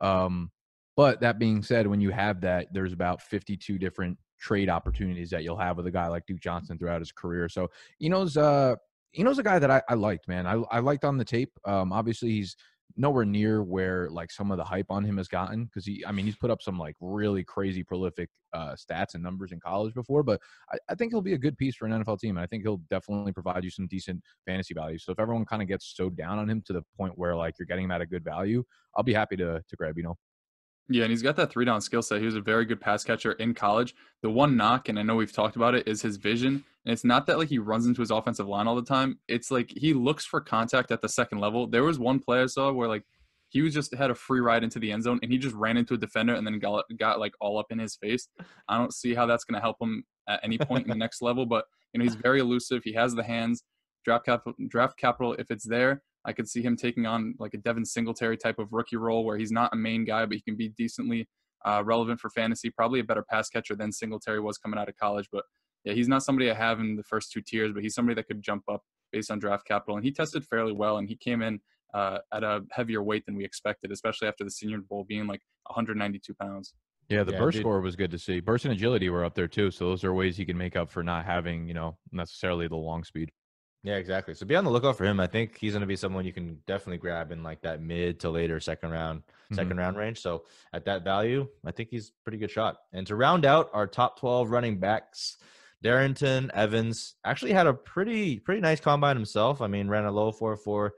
[0.00, 0.50] Um,
[0.96, 5.44] but that being said, when you have that, there's about 52 different trade opportunities that
[5.44, 7.48] you'll have with a guy like Duke Johnson throughout his career.
[7.48, 7.68] So
[8.02, 8.76] Eno's uh
[9.18, 10.46] Eno's a guy that I, I liked, man.
[10.46, 11.52] I I liked on the tape.
[11.64, 12.56] Um, obviously he's
[12.96, 16.12] nowhere near where like some of the hype on him has gotten because he I
[16.12, 19.94] mean he's put up some like really crazy prolific uh stats and numbers in college
[19.94, 20.40] before, but
[20.72, 22.36] I, I think he'll be a good piece for an NFL team.
[22.36, 24.98] And I think he'll definitely provide you some decent fantasy value.
[24.98, 27.58] So if everyone kind of gets so down on him to the point where like
[27.58, 28.64] you're getting him at a good value,
[28.96, 30.16] I'll be happy to to grab, you know.
[30.92, 32.18] Yeah, and he's got that three down skill set.
[32.18, 33.94] He was a very good pass catcher in college.
[34.22, 36.64] The one knock, and I know we've talked about it, is his vision.
[36.84, 39.20] And it's not that like he runs into his offensive line all the time.
[39.28, 41.68] It's like he looks for contact at the second level.
[41.68, 43.04] There was one play I saw where like
[43.50, 45.76] he was just had a free ride into the end zone and he just ran
[45.76, 48.26] into a defender and then got got like all up in his face.
[48.68, 51.22] I don't see how that's going to help him at any point in the next
[51.22, 52.82] level, but you know he's very elusive.
[52.82, 53.62] He has the hands.
[54.04, 57.58] Draft capital, draft capital, if it's there, I could see him taking on like a
[57.58, 60.56] Devin Singletary type of rookie role where he's not a main guy, but he can
[60.56, 61.28] be decently
[61.64, 62.70] uh, relevant for fantasy.
[62.70, 65.28] Probably a better pass catcher than Singletary was coming out of college.
[65.32, 65.44] But
[65.84, 68.26] yeah, he's not somebody I have in the first two tiers, but he's somebody that
[68.26, 69.96] could jump up based on draft capital.
[69.96, 71.60] And he tested fairly well, and he came in
[71.94, 75.40] uh, at a heavier weight than we expected, especially after the Senior Bowl being like
[75.66, 76.74] 192 pounds.
[77.08, 77.62] Yeah, the Yeah, burst dude.
[77.62, 78.40] score was good to see.
[78.40, 80.90] Burst and agility were up there too, so those are ways he can make up
[80.90, 83.32] for not having, you know, necessarily the long speed.
[83.82, 84.34] Yeah, exactly.
[84.34, 85.20] So be on the lookout for him.
[85.20, 88.20] I think he's going to be someone you can definitely grab in like that mid
[88.20, 89.22] to later second round,
[89.52, 89.78] second mm-hmm.
[89.78, 90.20] round range.
[90.20, 92.76] So at that value, I think he's pretty good shot.
[92.92, 95.38] And to round out our top 12 running backs,
[95.82, 99.62] Darrynton Evans actually had a pretty pretty nice combine himself.
[99.62, 100.90] I mean, ran a low 4-4,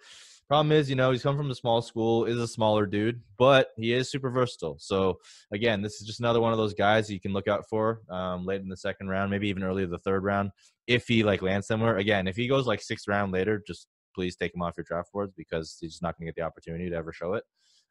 [0.53, 3.69] Problem is, you know, he's come from a small school, is a smaller dude, but
[3.79, 4.77] he is super versatile.
[4.79, 5.19] So
[5.51, 8.45] again, this is just another one of those guys you can look out for um,
[8.45, 10.51] late in the second round, maybe even early the third round,
[10.87, 11.97] if he like lands somewhere.
[11.97, 15.11] Again, if he goes like sixth round later, just please take him off your draft
[15.11, 17.45] boards because he's just not going to get the opportunity to ever show it.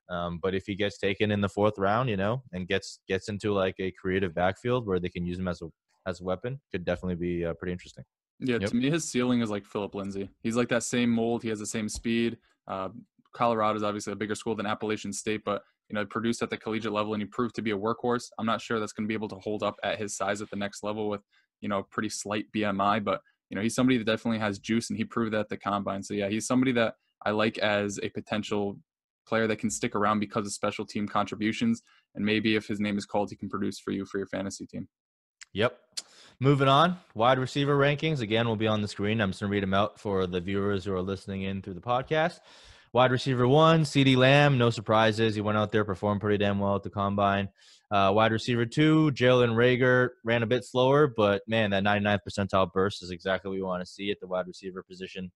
[0.08, 3.28] Um, but if he gets taken in the fourth round, you know, and gets gets
[3.28, 5.70] into like a creative backfield where they can use him as a
[6.06, 8.04] as a weapon, could definitely be uh, pretty interesting.
[8.42, 8.70] Yeah, yep.
[8.72, 10.30] to me, his ceiling is like Phillip Lindsay.
[10.42, 11.44] He's like that same mold.
[11.44, 12.38] He has the same speed.
[12.68, 12.90] Uh,
[13.34, 16.58] Colorado is obviously a bigger school than Appalachian State, but you know, produced at the
[16.58, 18.30] collegiate level and he proved to be a workhorse.
[18.40, 20.50] I'm not sure that's going to be able to hold up at his size at
[20.50, 21.22] the next level with
[21.60, 24.90] you know a pretty slight BMI, but you know he's somebody that definitely has juice
[24.90, 26.04] and he proved that at the combine.
[26.04, 26.96] So yeah, he's somebody that
[27.26, 28.78] I like as a potential
[29.28, 31.82] player that can stick around because of special team contributions.
[32.16, 34.66] And maybe if his name is called, he can produce for you for your fantasy
[34.66, 34.88] team.
[35.54, 35.78] Yep.
[36.44, 38.20] Moving on, wide receiver rankings.
[38.20, 39.22] Again, will be on the screen.
[39.22, 41.76] I'm just going to read them out for the viewers who are listening in through
[41.76, 42.40] the podcast.
[42.94, 44.58] Wide receiver one, CeeDee Lamb.
[44.58, 45.36] No surprises.
[45.36, 47.50] He went out there, performed pretty damn well at the combine.
[47.92, 52.72] Uh, wide receiver two, Jalen Reagor ran a bit slower, but man, that 99th percentile
[52.72, 55.30] burst is exactly what we want to see at the wide receiver position.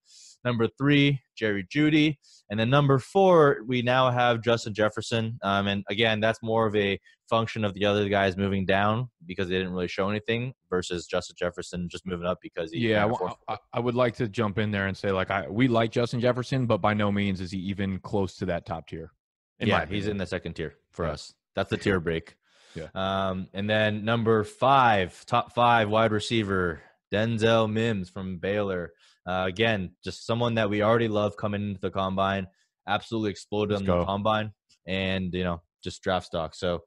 [0.46, 2.18] Number three, Jerry Jeudy.
[2.50, 5.38] And then number four, we now have Justin Jefferson.
[5.44, 6.98] Um, and again, that's more of a
[7.30, 11.36] function of the other guys moving down because they didn't really show anything versus Justin
[11.38, 12.90] Jefferson just moving up because he.
[12.90, 13.12] Yeah,
[13.50, 16.22] I, I, would like to jump in there and say like I we like Justin
[16.22, 19.12] Jefferson, but by no means is he even close to that top tier.
[19.60, 21.12] yeah, he's in the second tier for yeah.
[21.12, 21.34] us.
[21.56, 22.36] That's the tier break.
[22.76, 22.88] Yeah.
[22.94, 26.82] Um, and then number five, top five wide receiver,
[27.14, 28.92] Denzel Mims from Baylor.
[29.28, 32.48] Uh, again, just someone that we already love coming into the combine.
[32.88, 34.00] Absolutely exploded Let's on go.
[34.00, 34.52] the combine,
[34.86, 36.54] and you know, just draft stock.
[36.54, 36.84] So,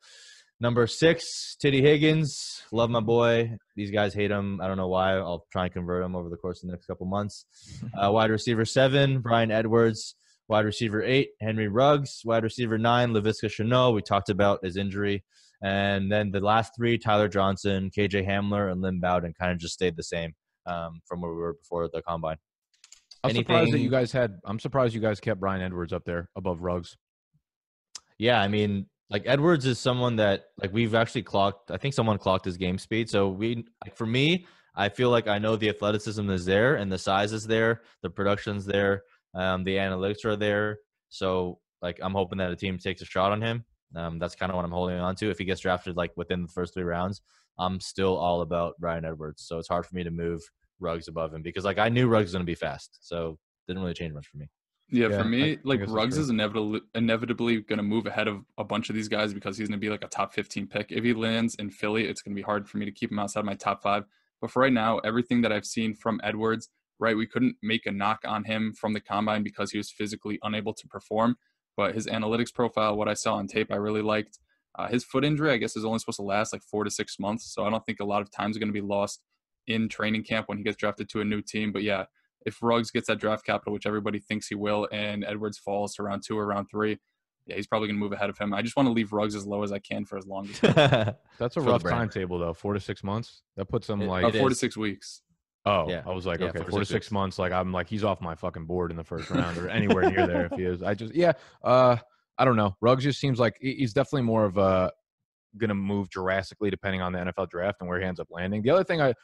[0.60, 2.62] number six, Tee Higgins.
[2.70, 3.56] Love my boy.
[3.74, 4.60] These guys hate him.
[4.60, 5.14] I don't know why.
[5.14, 7.44] I'll try and convert him over the course of the next couple months.
[8.00, 10.14] Uh, wide receiver seven, Bryan Edwards.
[10.48, 12.22] Wide receiver eight, Henry Ruggs.
[12.24, 13.94] Wide receiver nine, Laviska Shenault.
[13.94, 15.24] We talked about his injury.
[15.62, 19.74] And then the last three, Tyler Johnson, KJ Hamler, and Lynn Bowden, kind of just
[19.74, 20.34] stayed the same
[20.66, 22.36] um, from where we were before the combine.
[23.24, 24.38] I'm Anything, surprised that you guys had.
[24.44, 26.96] I'm surprised you guys kept Bryan Edwards up there above Ruggs.
[28.18, 31.70] Yeah, I mean, like Edwards is someone that like we've actually clocked.
[31.72, 33.10] I think someone clocked his game speed.
[33.10, 34.46] So we, like for me,
[34.76, 38.10] I feel like I know the athleticism is there and the size is there, the
[38.10, 39.02] production's there,
[39.34, 40.78] um, the analytics are there.
[41.08, 43.64] So like I'm hoping that a team takes a shot on him.
[43.94, 45.30] Um, that's kind of what I'm holding on to.
[45.30, 47.22] If he gets drafted like within the first three rounds,
[47.58, 49.44] I'm still all about Bryan Edwards.
[49.46, 50.42] So it's hard for me to move
[50.80, 53.82] Ruggs above him because like I knew Ruggs was going to be fast, so didn't
[53.82, 54.48] really change much for me.
[54.90, 58.28] Yeah, yeah for me, I, like I Ruggs is inevitably inevitably going to move ahead
[58.28, 60.66] of a bunch of these guys because he's going to be like a top 15
[60.66, 60.92] pick.
[60.92, 63.18] If he lands in Philly, it's going to be hard for me to keep him
[63.18, 64.04] outside of my top five.
[64.40, 66.68] But for right now, everything that I've seen from Edwards,
[67.00, 70.38] right, we couldn't make a knock on him from the combine because he was physically
[70.42, 71.36] unable to perform
[71.78, 74.40] but his analytics profile, what I saw on tape, I really liked.
[74.76, 77.20] Uh, his foot injury, I guess, is only supposed to last like four to six
[77.20, 79.20] months, so I don't think a lot of times are going to be lost
[79.68, 81.70] in training camp when he gets drafted to a new team.
[81.72, 82.06] But yeah,
[82.44, 86.02] if Ruggs gets that draft capital, which everybody thinks he will, and Edwards falls to
[86.02, 86.98] round two or round three,
[87.46, 88.52] yeah, he's probably going to move ahead of him.
[88.52, 90.60] I just want to leave Ruggs as low as I can for as long as.
[91.38, 92.54] That's a rough timetable, though.
[92.54, 93.42] Four to six months.
[93.56, 95.22] That puts him like uh, four to six weeks.
[95.66, 96.02] Oh, yeah.
[96.06, 97.38] I was like, yeah, okay, four, to six, months.
[97.38, 100.26] Like I'm like he's off my fucking board in the first round or anywhere near
[100.26, 100.82] there if he is.
[100.82, 101.32] I just yeah.
[101.62, 101.96] Uh,
[102.38, 102.76] I don't know.
[102.80, 104.92] Ruggs just seems like he's definitely more of a
[105.56, 108.62] going to move drastically depending on the NFL draft and where he ends up landing.
[108.62, 109.14] The other thing I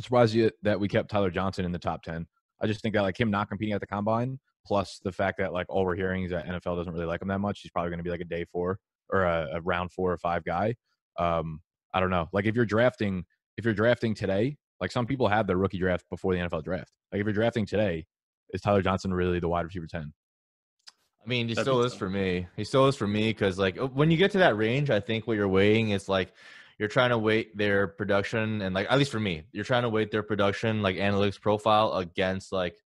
[0.00, 2.26] surprised you that we kept Tyler Johnson in the top 10.
[2.60, 5.52] I just think that like him not competing at the combine, plus the fact that
[5.52, 7.60] like all we're hearing is that NFL doesn't really like him that much.
[7.60, 8.78] He's probably going to be like a day four
[9.10, 10.74] or a, a, round four or five guy.
[11.18, 11.60] Um,
[11.94, 12.28] I don't know.
[12.32, 13.24] Like if you're drafting,
[13.56, 16.92] if you're drafting today, like some people have their rookie draft before the NFL draft.
[17.12, 18.06] Like if you're drafting today,
[18.50, 20.12] is Tyler Johnson really the wide receiver 10?
[21.26, 22.46] I mean, he That'd still is for me.
[22.56, 25.26] He still is for me because, like, when you get to that range, I think
[25.26, 26.32] what you're weighing is like
[26.78, 29.88] you're trying to weight their production and, like, at least for me, you're trying to
[29.88, 32.76] weight their production, like, analytics profile against, like,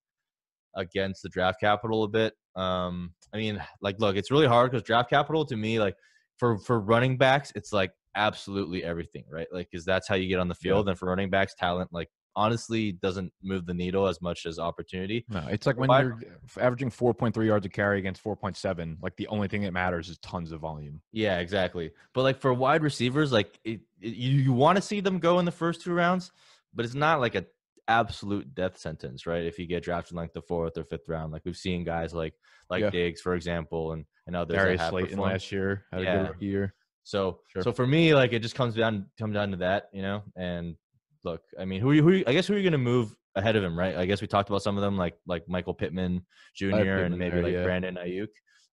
[0.75, 2.33] against the draft capital a bit.
[2.57, 5.97] Um, I mean, like, look, it's really hard because draft capital to me, like,
[6.39, 9.49] for for running backs, it's like absolutely everything, right?
[9.53, 10.91] Like, because that's how you get on the field, yeah.
[10.91, 15.25] and for running backs, talent, like, honestly doesn't move the needle as much as opportunity.
[15.29, 16.19] No, it's like when you're
[16.59, 20.53] averaging 4.3 yards a carry against 4.7, like the only thing that matters is tons
[20.53, 21.01] of volume.
[21.13, 21.91] Yeah, exactly.
[22.15, 25.39] But like for wide receivers, like it, it, you, you want to see them go
[25.39, 26.31] in the first two rounds,
[26.75, 27.45] but it's not like a
[27.89, 29.45] absolute death sentence, right?
[29.45, 32.15] If you get drafted in like the fourth or fifth round, like we've seen guys
[32.15, 32.35] like
[32.69, 32.91] like yeah.
[32.91, 34.57] Diggs, for example, and and others.
[34.57, 36.21] Darius Slayton last year had yeah.
[36.21, 36.75] a good year.
[37.05, 37.63] So sure.
[37.63, 40.77] so for me, like it just comes down come down to that, you know, and
[41.25, 43.57] look, I mean, who, you, who I guess who are you going to move ahead
[43.57, 43.97] of him, right?
[43.97, 46.25] I guess we talked about some of them, like like Michael Pittman
[46.55, 46.71] Jr.
[46.71, 47.65] Pittman and maybe like yeah.
[47.65, 48.29] Brandon Aiyuk.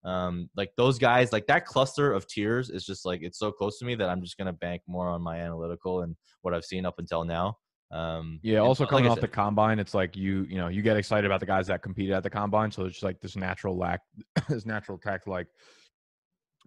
[0.06, 3.78] Um, like those guys, like that cluster of tiers is just like it's so close
[3.80, 6.86] to me that I'm just gonna bank more on my analytical and what I've seen
[6.86, 7.58] up until now.
[7.92, 8.60] Um, yeah.
[8.60, 11.26] Also coming like off said, the combine, it's like you you know you get excited
[11.26, 14.02] about the guys that competed at the combine, so it's just like this natural lack,
[14.50, 15.48] this natural tact like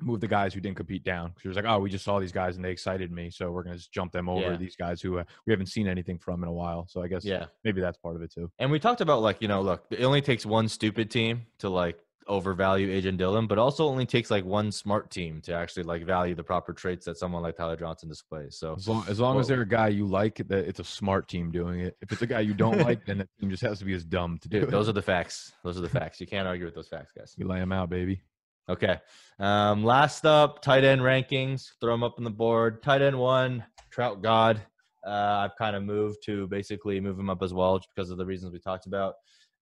[0.03, 2.33] move the guys who didn't compete down because you're like, oh, we just saw these
[2.33, 4.57] guys and they excited me, so we're gonna just jump them over yeah.
[4.57, 6.87] these guys who uh, we haven't seen anything from in a while.
[6.89, 8.51] So I guess yeah, maybe that's part of it too.
[8.59, 11.69] And we talked about like you know, look, it only takes one stupid team to
[11.69, 11.99] like
[12.31, 16.35] overvalue AJ Dillon, but also only takes like one smart team to actually like value
[16.35, 18.57] the proper traits that someone like Tyler Johnson displays.
[18.57, 21.29] So as long as, long as they're a guy you like, that it's a smart
[21.29, 21.97] team doing it.
[22.01, 24.05] If it's a guy you don't like, then the team just has to be as
[24.05, 25.53] dumb to do dude, Those are the facts.
[25.65, 26.21] Those are the facts.
[26.21, 27.35] You can't argue with those facts, guys.
[27.37, 28.23] You lay them out, baby.
[28.71, 28.99] Okay.
[29.41, 31.71] Um, last up, tight end rankings.
[31.81, 32.85] Throw them up on the board.
[32.85, 34.63] Tight end one, Trout God.
[35.05, 35.11] Uh,
[35.49, 38.53] I've kind of moved to basically move him up as well because of the reasons
[38.53, 39.15] we talked about.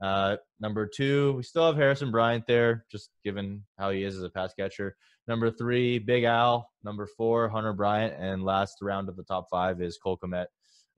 [0.03, 4.25] Uh, number two, we still have Harrison Bryant there, just given how he is as
[4.25, 4.95] a pass catcher.
[5.27, 6.69] Number three, Big Al.
[6.85, 8.15] Number four, Hunter Bryant.
[8.19, 10.47] And last round of the top five is Cole Kmet.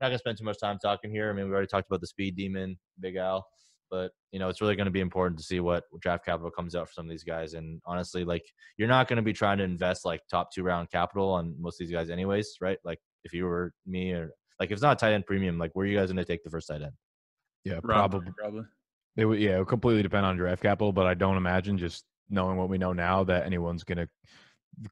[0.01, 1.29] Not going to spend too much time talking here.
[1.29, 3.47] I mean, we already talked about the speed demon, Big Al.
[3.91, 6.75] But, you know, it's really going to be important to see what draft capital comes
[6.75, 7.53] out for some of these guys.
[7.53, 8.45] And honestly, like,
[8.77, 11.79] you're not going to be trying to invest like top two round capital on most
[11.79, 12.79] of these guys, anyways, right?
[12.85, 15.71] Like, if you were me or like, if it's not a tight end premium, like,
[15.73, 16.93] where are you guys going to take the first tight end?
[17.65, 18.31] Yeah, probably.
[18.39, 18.63] probably.
[19.17, 22.05] It would, yeah, it would completely depend on draft capital, but I don't imagine just
[22.29, 24.07] knowing what we know now that anyone's going to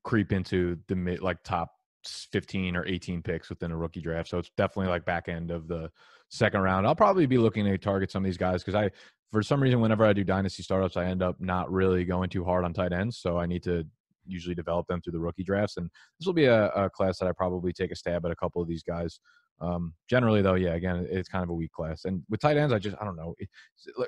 [0.04, 1.72] creep into the mid, like top
[2.06, 4.30] 15 or 18 picks within a rookie draft.
[4.30, 5.90] So it's definitely like back end of the
[6.30, 6.88] second round.
[6.88, 8.92] I'll probably be looking to target some of these guys because I,
[9.32, 12.44] for some reason, whenever I do dynasty startups, I end up not really going too
[12.44, 13.18] hard on tight ends.
[13.18, 13.86] So I need to
[14.26, 15.78] usually develop them through the rookie drafts.
[15.78, 18.36] And this will be a, a class that I probably take a stab at a
[18.36, 19.20] couple of these guys.
[19.62, 22.06] Um, generally, though, yeah, again, it's kind of a weak class.
[22.06, 23.36] And with tight ends, I just, I don't know.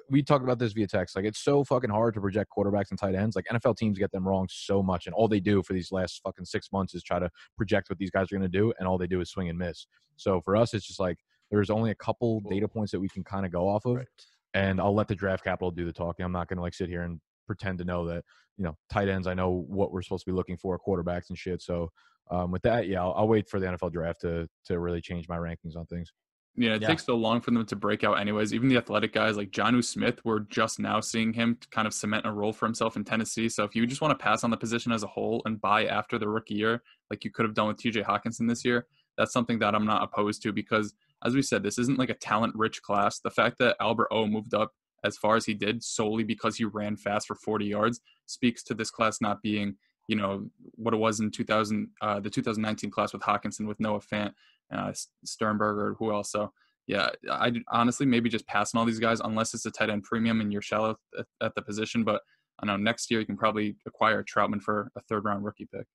[0.10, 1.16] we talked about this via text.
[1.16, 3.36] Like, it's so fucking hard to project quarterbacks and tight ends.
[3.36, 5.08] Like, NFL teams get them wrong so much.
[5.08, 8.00] And all they do for these last fucking six months is try to project what
[8.00, 8.74] these guys are going to do.
[8.80, 9.88] And all they do is swing and miss.
[10.16, 11.18] So for us, it's just like
[11.52, 13.98] there's only a couple data points that we can kind of go off of.
[13.98, 14.08] Right.
[14.54, 16.26] And I'll let the draft capital do the talking.
[16.26, 18.24] I'm not going to like sit here and pretend to know that,
[18.58, 21.38] you know, tight ends, I know what we're supposed to be looking for, quarterbacks and
[21.38, 21.62] shit.
[21.62, 21.90] So
[22.30, 25.28] um, with that, yeah, I'll, I'll, wait for the NFL draft to to really change
[25.28, 26.12] my rankings on things.
[26.56, 26.88] Yeah, it yeah.
[26.90, 28.54] takes so long for them to break out, anyways.
[28.54, 32.26] Even the athletic guys like Jonnu Smith, we're just now seeing him kind of cement
[32.26, 33.48] a role for himself in Tennessee.
[33.48, 35.86] So if you just want to pass on the position as a whole and buy
[35.86, 38.86] after the rookie year, like you could have done with TJ Hockenson this year,
[39.18, 40.94] that's something that I'm not opposed to because,
[41.24, 43.20] as we said, this isn't like a talent rich class.
[43.20, 44.72] The fact that Albert O moved up
[45.04, 48.74] as far as he did solely because he ran fast for 40 yards speaks to
[48.74, 49.76] this class not being
[50.08, 50.46] you know
[50.76, 54.32] what it was in 2000 uh, the 2019 class with Hockenson with Noah Fant,
[54.74, 54.92] uh,
[55.24, 56.32] Sternberger, who else?
[56.32, 56.52] So
[56.88, 60.42] yeah, I honestly maybe just passing all these guys unless it's a tight end premium
[60.42, 62.04] and you're shallow at, at the position.
[62.04, 62.22] But
[62.60, 65.86] I know next year you can probably acquire Trautman for a third round rookie pick.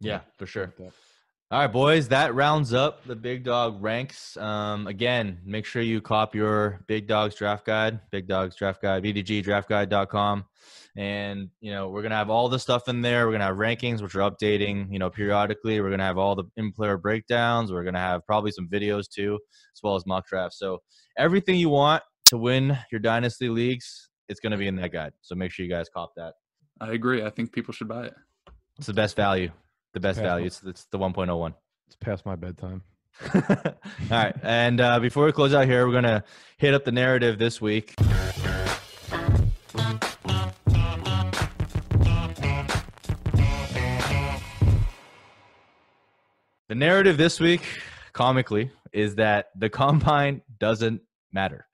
[0.00, 0.72] Yeah, for sure.
[1.50, 4.34] All right, boys, that rounds up the Big Dog ranks.
[4.38, 9.04] Um, again, make sure you cop your Big Dogs draft guide, Big Dogs draft guide,
[9.04, 10.46] bdgdraftguide.com.
[10.96, 13.26] And, you know, we're going to have all the stuff in there.
[13.26, 15.80] We're going to have rankings, which are updating, you know, periodically.
[15.80, 17.70] We're going to have all the in player breakdowns.
[17.70, 19.38] We're going to have probably some videos too,
[19.76, 20.58] as well as mock drafts.
[20.58, 20.80] So
[21.18, 25.12] everything you want to win your dynasty leagues, it's going to be in that guide.
[25.20, 26.34] So make sure you guys cop that.
[26.80, 27.22] I agree.
[27.22, 28.14] I think people should buy it.
[28.78, 29.52] It's the best value
[29.94, 30.46] the best value.
[30.46, 31.54] It's, it's the 1.01.
[31.86, 32.82] It's past my bedtime.
[33.34, 33.42] All
[34.10, 34.34] right.
[34.42, 36.24] And uh, before we close out here, we're going to
[36.58, 37.94] hit up the narrative this week.
[46.68, 47.62] The narrative this week,
[48.12, 51.68] comically, is that the combine doesn't matter.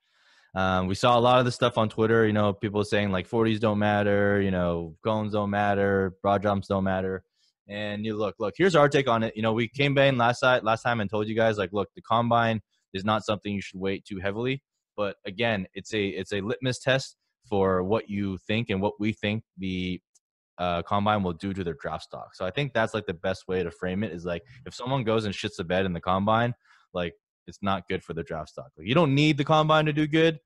[0.54, 2.26] Um, we saw a lot of the stuff on Twitter.
[2.26, 4.42] You know, people saying like 40s don't matter.
[4.42, 6.16] You know, cones don't matter.
[6.22, 7.24] Broad jumps don't matter.
[7.70, 9.36] And you look, look, here's our take on it.
[9.36, 11.88] You know, we came back last side, last time and told you guys like, look,
[11.94, 12.60] the combine
[12.92, 14.60] is not something you should weight too heavily.
[14.96, 17.16] But again, it's a it's a litmus test
[17.48, 20.00] for what you think and what we think the
[20.58, 22.34] uh, combine will do to their draft stock.
[22.34, 25.04] So I think that's like the best way to frame it is like if someone
[25.04, 26.54] goes and shits the bed in the combine,
[26.92, 27.14] like
[27.46, 28.70] it's not good for the draft stock.
[28.76, 30.40] Like you don't need the combine to do good,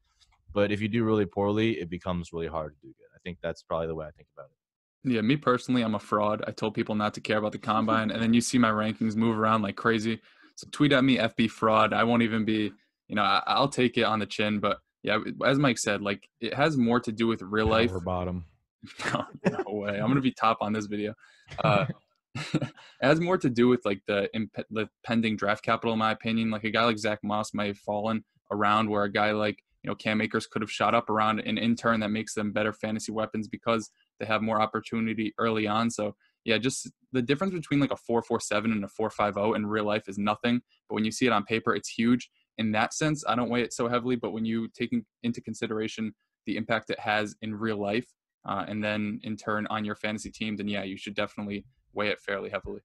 [0.53, 3.09] but if you do really poorly, it becomes really hard to do good.
[3.15, 4.64] I think that's probably the way I think about it.
[5.05, 6.43] Yeah, me personally, I'm a fraud.
[6.47, 9.17] I told people not to care about the combine, and then you see my rankings
[9.17, 10.21] move around like crazy.
[10.57, 11.93] So tweet at me, FB fraud.
[11.93, 12.73] I won't even be,
[13.09, 14.61] you know, I, will take it on the chin.
[14.61, 17.93] But yeah, as Mike said, like it has more to do with real life.
[17.93, 18.47] Or bottom.
[19.13, 19.99] no, no way.
[19.99, 21.15] I'm gonna be top on this video.
[21.63, 21.87] Uh,
[22.55, 26.11] it has more to do with like the, imp- the pending draft capital, in my
[26.11, 26.51] opinion.
[26.51, 29.91] Like a guy like Zack Moss might have fallen around where a guy like you
[29.91, 33.13] know Cam Akers could have shot up around an intern that makes them better fantasy
[33.13, 33.91] weapons because
[34.25, 35.91] they have more opportunity early on.
[35.91, 36.15] So
[36.45, 40.19] yeah, just the difference between like a 447 and a 450 in real life is
[40.19, 42.31] nothing, but when you see it on paper, it's huge.
[42.59, 46.15] In that sense, I don't weigh it so heavily, but when you take into consideration
[46.47, 48.07] the impact it has in real life,
[48.47, 51.65] uh, and then in turn on your fantasy team, then yeah, you should definitely
[51.95, 52.81] weigh it fairly heavily.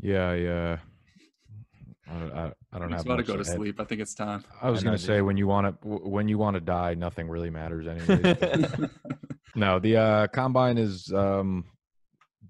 [0.00, 0.78] Yeah, yeah.
[2.10, 3.06] I, I, I don't I'm have.
[3.06, 3.46] about to go to add.
[3.46, 3.80] sleep.
[3.80, 4.44] I think it's time.
[4.60, 7.50] I was gonna say when you want to when you want to die, nothing really
[7.50, 8.36] matters anyway.
[9.58, 11.64] no, the uh, combine is um,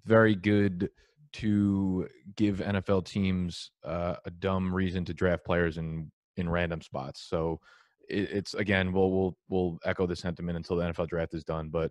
[0.05, 0.90] very good
[1.35, 7.26] to give NFL teams uh, a dumb reason to draft players in in random spots.
[7.28, 7.60] So
[8.09, 11.68] it, it's again, we'll we'll we'll echo the sentiment until the NFL draft is done,
[11.70, 11.90] but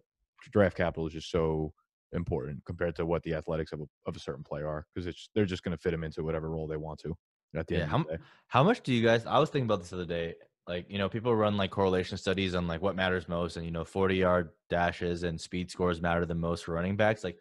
[0.51, 1.73] draft capital is just so
[2.13, 5.29] important compared to what the athletics of a, of a certain player are because it's
[5.35, 7.13] they're just going to fit them into whatever role they want to
[7.55, 8.23] at the Yeah, end how of the day.
[8.47, 9.25] How much do you guys?
[9.25, 10.35] I was thinking about this the other day.
[10.67, 13.71] Like, you know, people run like correlation studies on like what matters most, and you
[13.71, 17.23] know, forty yard dashes and speed scores matter the most for running backs.
[17.23, 17.37] Like,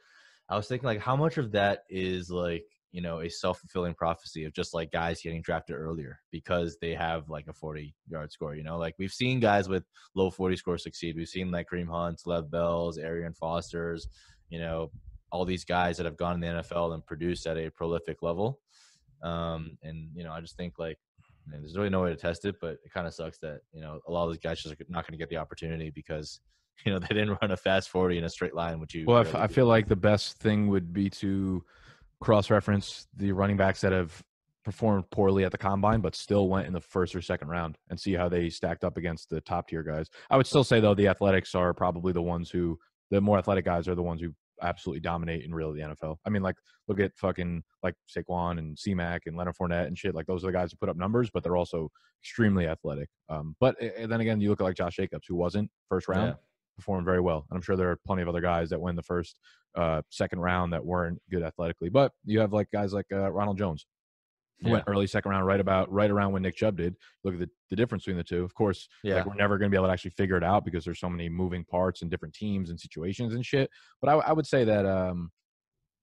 [0.49, 3.95] I was thinking like how much of that is like you know a self fulfilling
[3.95, 8.31] prophecy of just like guys getting drafted earlier because they have like a forty yard
[8.31, 8.55] score.
[8.55, 9.85] You know, like we've seen guys with
[10.15, 11.17] low forty scores succeed.
[11.17, 14.09] We've seen like Kareem Hunts, Lev Bells, Arian Foster's.
[14.51, 14.93] You know,
[15.33, 18.61] all these guys that have gone in the NFL and produced at a prolific level.
[19.23, 20.99] Um, and you know, I just think like
[21.47, 23.81] man, there's really no way to test it, but it kind of sucks that you
[23.81, 26.41] know a lot of these guys just are not going to get the opportunity because
[26.85, 29.05] you know they didn't run a fast 40 in a straight line, which you.
[29.07, 31.65] Well, I, rarely I feel like the best thing would be to
[32.21, 34.23] cross reference the running backs that have
[34.67, 38.01] performed poorly at the combine, but still went in the first or second round and
[38.01, 40.09] see how they stacked up against the top tier guys.
[40.29, 42.77] I would still say, though, the athletics are probably the ones who,
[43.11, 46.17] the more athletic guys are the ones who absolutely dominate in real the NFL.
[46.25, 46.57] I mean, like,
[46.89, 50.15] look at fucking like Saquon and C-Mac and Leonard Fournette and shit.
[50.15, 51.91] Like, those are the guys who put up numbers, but they're also
[52.23, 53.09] extremely athletic.
[53.29, 56.29] Um, but and then again, you look at like Josh Jacobs, who wasn't first round.
[56.29, 56.35] Yeah.
[56.77, 59.03] Performed very well, and I'm sure there are plenty of other guys that went the
[59.03, 59.39] first,
[59.77, 61.89] uh, second round that weren't good athletically.
[61.89, 63.87] But you have like guys like uh, Ronald Jones,
[64.63, 66.97] who went early second round, right about right around when Nick Chubb did.
[67.25, 68.43] Look at the, the difference between the two.
[68.43, 69.17] Of course, Yeah.
[69.17, 71.11] like we're never going to be able to actually figure it out because there's so
[71.11, 73.71] many moving parts and different teams and situations and shit.
[74.01, 75.31] But I, I would say that um,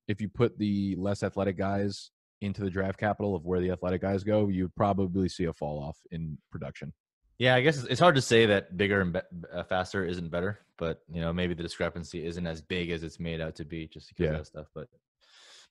[0.07, 2.11] if you put the less athletic guys
[2.41, 5.81] into the draft capital of where the athletic guys go, you'd probably see a fall
[5.81, 6.93] off in production.
[7.39, 9.19] Yeah, I guess it's- hard to say that bigger and be-
[9.51, 13.19] uh, faster isn't better, but you know maybe the discrepancy isn't as big as it's
[13.19, 14.29] made out to be just because Yeah.
[14.31, 14.67] of that stuff.
[14.75, 14.87] But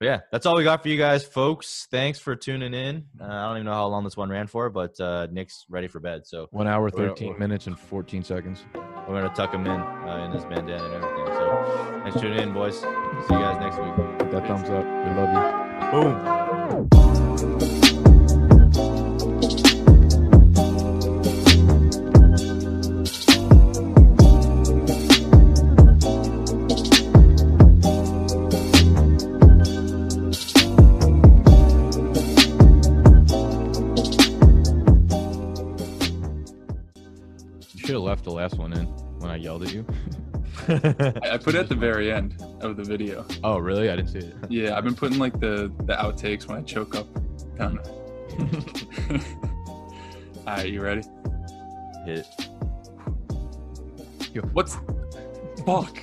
[0.04, 1.86] yeah, that's all we got for you guys, folks.
[1.90, 3.06] Thanks for tuning in.
[3.20, 5.88] Uh, I don't even know how long this one ran for, but uh, Nick's ready
[5.88, 8.64] for bed, so One hour, 13 we're- minutes, and 14 seconds.
[8.74, 11.26] we're gonna tuck him in uh, in his bandana and everything.
[11.26, 12.78] So thanks for tuning in, boys.
[12.80, 13.94] See you guys next week.
[14.20, 14.84] Hit that thumbs up.
[14.84, 15.42] We love you.
[17.92, 18.01] Boom.
[38.42, 38.86] Last one in
[39.20, 39.86] when I yelled at you.
[40.66, 40.74] I,
[41.32, 43.24] I put it at the very end of the video.
[43.44, 43.88] Oh, really?
[43.88, 44.34] I didn't see it.
[44.48, 47.06] Yeah, I've been putting like the the outtakes when I choke up.
[47.56, 47.86] Kind of.
[50.46, 51.02] All right, you ready?
[52.04, 52.26] Hit.
[54.52, 54.76] What's
[55.64, 55.96] fuck?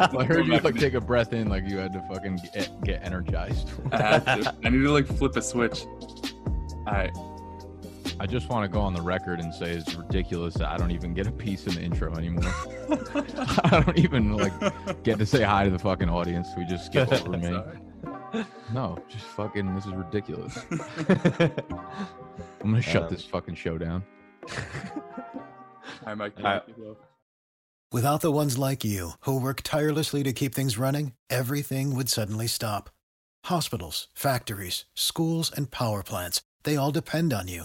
[0.00, 3.04] I heard you like take a breath in, like you had to fucking get, get
[3.04, 3.68] energized.
[3.92, 4.54] I had to.
[4.64, 5.84] I need to like flip a switch.
[5.84, 7.12] All right.
[8.18, 10.90] I just want to go on the record and say it's ridiculous that I don't
[10.90, 12.44] even get a piece in the intro anymore.
[13.64, 14.52] I don't even like
[15.02, 16.48] get to say hi to the fucking audience.
[16.56, 17.60] We just skip over me.
[18.72, 19.74] No, just fucking.
[19.74, 20.58] This is ridiculous.
[22.60, 24.02] I'm gonna shut Um, this fucking show down.
[24.50, 24.56] All
[26.06, 26.32] right, Mike.
[26.38, 26.66] All right.
[26.66, 26.96] keep.
[27.92, 32.46] Without the ones like you, who work tirelessly to keep things running, everything would suddenly
[32.46, 32.90] stop.
[33.44, 37.64] Hospitals, factories, schools, and power plants, they all depend on you.